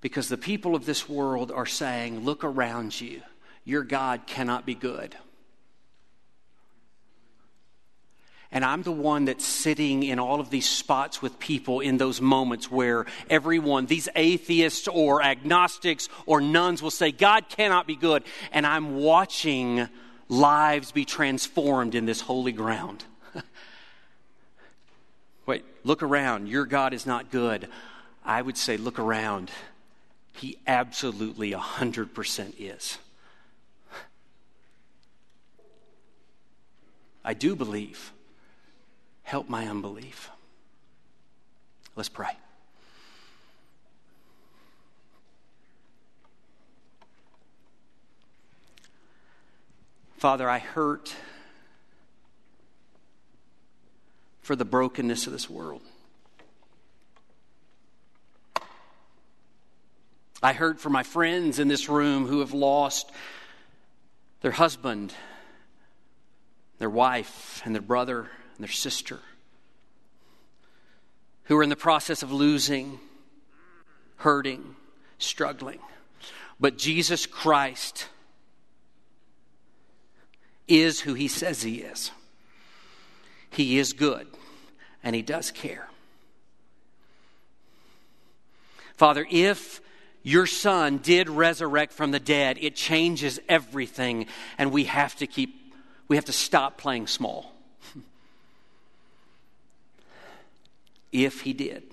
Because 0.04 0.28
the 0.28 0.36
people 0.36 0.74
of 0.74 0.84
this 0.84 1.08
world 1.08 1.50
are 1.50 1.64
saying, 1.64 2.26
Look 2.26 2.44
around 2.44 3.00
you. 3.00 3.22
Your 3.64 3.82
God 3.82 4.26
cannot 4.26 4.66
be 4.66 4.74
good. 4.74 5.16
And 8.52 8.66
I'm 8.66 8.82
the 8.82 8.92
one 8.92 9.24
that's 9.24 9.46
sitting 9.46 10.02
in 10.02 10.18
all 10.18 10.40
of 10.40 10.50
these 10.50 10.68
spots 10.68 11.22
with 11.22 11.38
people 11.38 11.80
in 11.80 11.96
those 11.96 12.20
moments 12.20 12.70
where 12.70 13.06
everyone, 13.30 13.86
these 13.86 14.10
atheists 14.14 14.88
or 14.88 15.22
agnostics 15.22 16.10
or 16.26 16.42
nones, 16.42 16.82
will 16.82 16.90
say, 16.90 17.10
God 17.10 17.48
cannot 17.48 17.86
be 17.86 17.96
good. 17.96 18.24
And 18.52 18.66
I'm 18.66 18.96
watching 18.96 19.88
lives 20.28 20.92
be 20.92 21.06
transformed 21.06 21.94
in 21.94 22.04
this 22.04 22.20
holy 22.20 22.52
ground. 22.52 23.06
Wait, 25.46 25.64
look 25.82 26.02
around. 26.02 26.46
Your 26.46 26.66
God 26.66 26.92
is 26.92 27.06
not 27.06 27.30
good. 27.30 27.68
I 28.22 28.42
would 28.42 28.58
say, 28.58 28.76
look 28.76 28.98
around. 28.98 29.50
He 30.34 30.58
absolutely 30.66 31.52
100% 31.52 32.54
is. 32.58 32.98
I 37.24 37.32
do 37.34 37.56
believe. 37.56 38.12
Help 39.22 39.48
my 39.48 39.66
unbelief. 39.66 40.30
Let's 41.96 42.08
pray. 42.08 42.36
Father, 50.18 50.48
I 50.48 50.58
hurt 50.58 51.14
for 54.42 54.56
the 54.56 54.64
brokenness 54.64 55.26
of 55.26 55.32
this 55.32 55.48
world. 55.48 55.82
I 60.44 60.52
heard 60.52 60.78
from 60.78 60.92
my 60.92 61.04
friends 61.04 61.58
in 61.58 61.68
this 61.68 61.88
room 61.88 62.26
who 62.26 62.40
have 62.40 62.52
lost 62.52 63.10
their 64.42 64.50
husband, 64.50 65.14
their 66.78 66.90
wife, 66.90 67.62
and 67.64 67.74
their 67.74 67.80
brother 67.80 68.18
and 68.20 68.58
their 68.58 68.68
sister, 68.68 69.20
who 71.44 71.56
are 71.56 71.62
in 71.62 71.70
the 71.70 71.76
process 71.76 72.22
of 72.22 72.30
losing, 72.30 73.00
hurting, 74.16 74.76
struggling. 75.16 75.78
But 76.60 76.76
Jesus 76.76 77.24
Christ 77.24 78.10
is 80.68 81.00
who 81.00 81.14
he 81.14 81.26
says 81.26 81.62
he 81.62 81.76
is. 81.76 82.10
He 83.48 83.78
is 83.78 83.94
good, 83.94 84.26
and 85.02 85.16
he 85.16 85.22
does 85.22 85.50
care. 85.50 85.88
Father, 88.94 89.26
if 89.30 89.80
your 90.24 90.46
son 90.46 90.98
did 90.98 91.28
resurrect 91.28 91.92
from 91.92 92.10
the 92.10 92.18
dead, 92.18 92.58
it 92.60 92.74
changes 92.74 93.38
everything, 93.46 94.26
and 94.56 94.72
we 94.72 94.84
have 94.84 95.14
to 95.16 95.26
keep, 95.26 95.74
we 96.08 96.16
have 96.16 96.24
to 96.24 96.32
stop 96.32 96.78
playing 96.78 97.06
small. 97.06 97.52
if 101.12 101.42
he 101.42 101.52
did. 101.52 101.84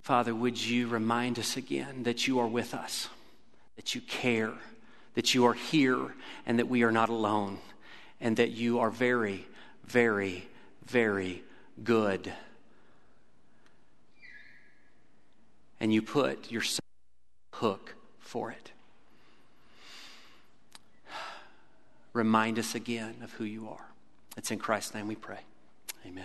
Father, 0.00 0.34
would 0.34 0.58
you 0.58 0.88
remind 0.88 1.38
us 1.38 1.58
again 1.58 2.04
that 2.04 2.26
you 2.26 2.38
are 2.38 2.46
with 2.46 2.72
us, 2.72 3.08
that 3.76 3.94
you 3.94 4.00
care, 4.00 4.54
that 5.14 5.34
you 5.34 5.44
are 5.44 5.52
here, 5.52 6.14
and 6.46 6.58
that 6.58 6.68
we 6.68 6.82
are 6.84 6.90
not 6.90 7.10
alone, 7.10 7.58
and 8.18 8.38
that 8.38 8.52
you 8.52 8.78
are 8.78 8.90
very, 8.90 9.46
very, 9.84 10.48
very 10.86 11.42
good. 11.84 12.32
And 15.80 15.92
you 15.92 16.02
put 16.02 16.50
your 16.50 16.62
hook 17.54 17.94
for 18.18 18.50
it. 18.50 18.72
Remind 22.12 22.58
us 22.58 22.74
again 22.74 23.16
of 23.22 23.32
who 23.32 23.44
you 23.44 23.68
are. 23.68 23.86
It's 24.36 24.50
in 24.50 24.58
Christ's 24.58 24.94
name 24.94 25.06
we 25.06 25.14
pray. 25.14 25.40
Amen. 26.06 26.24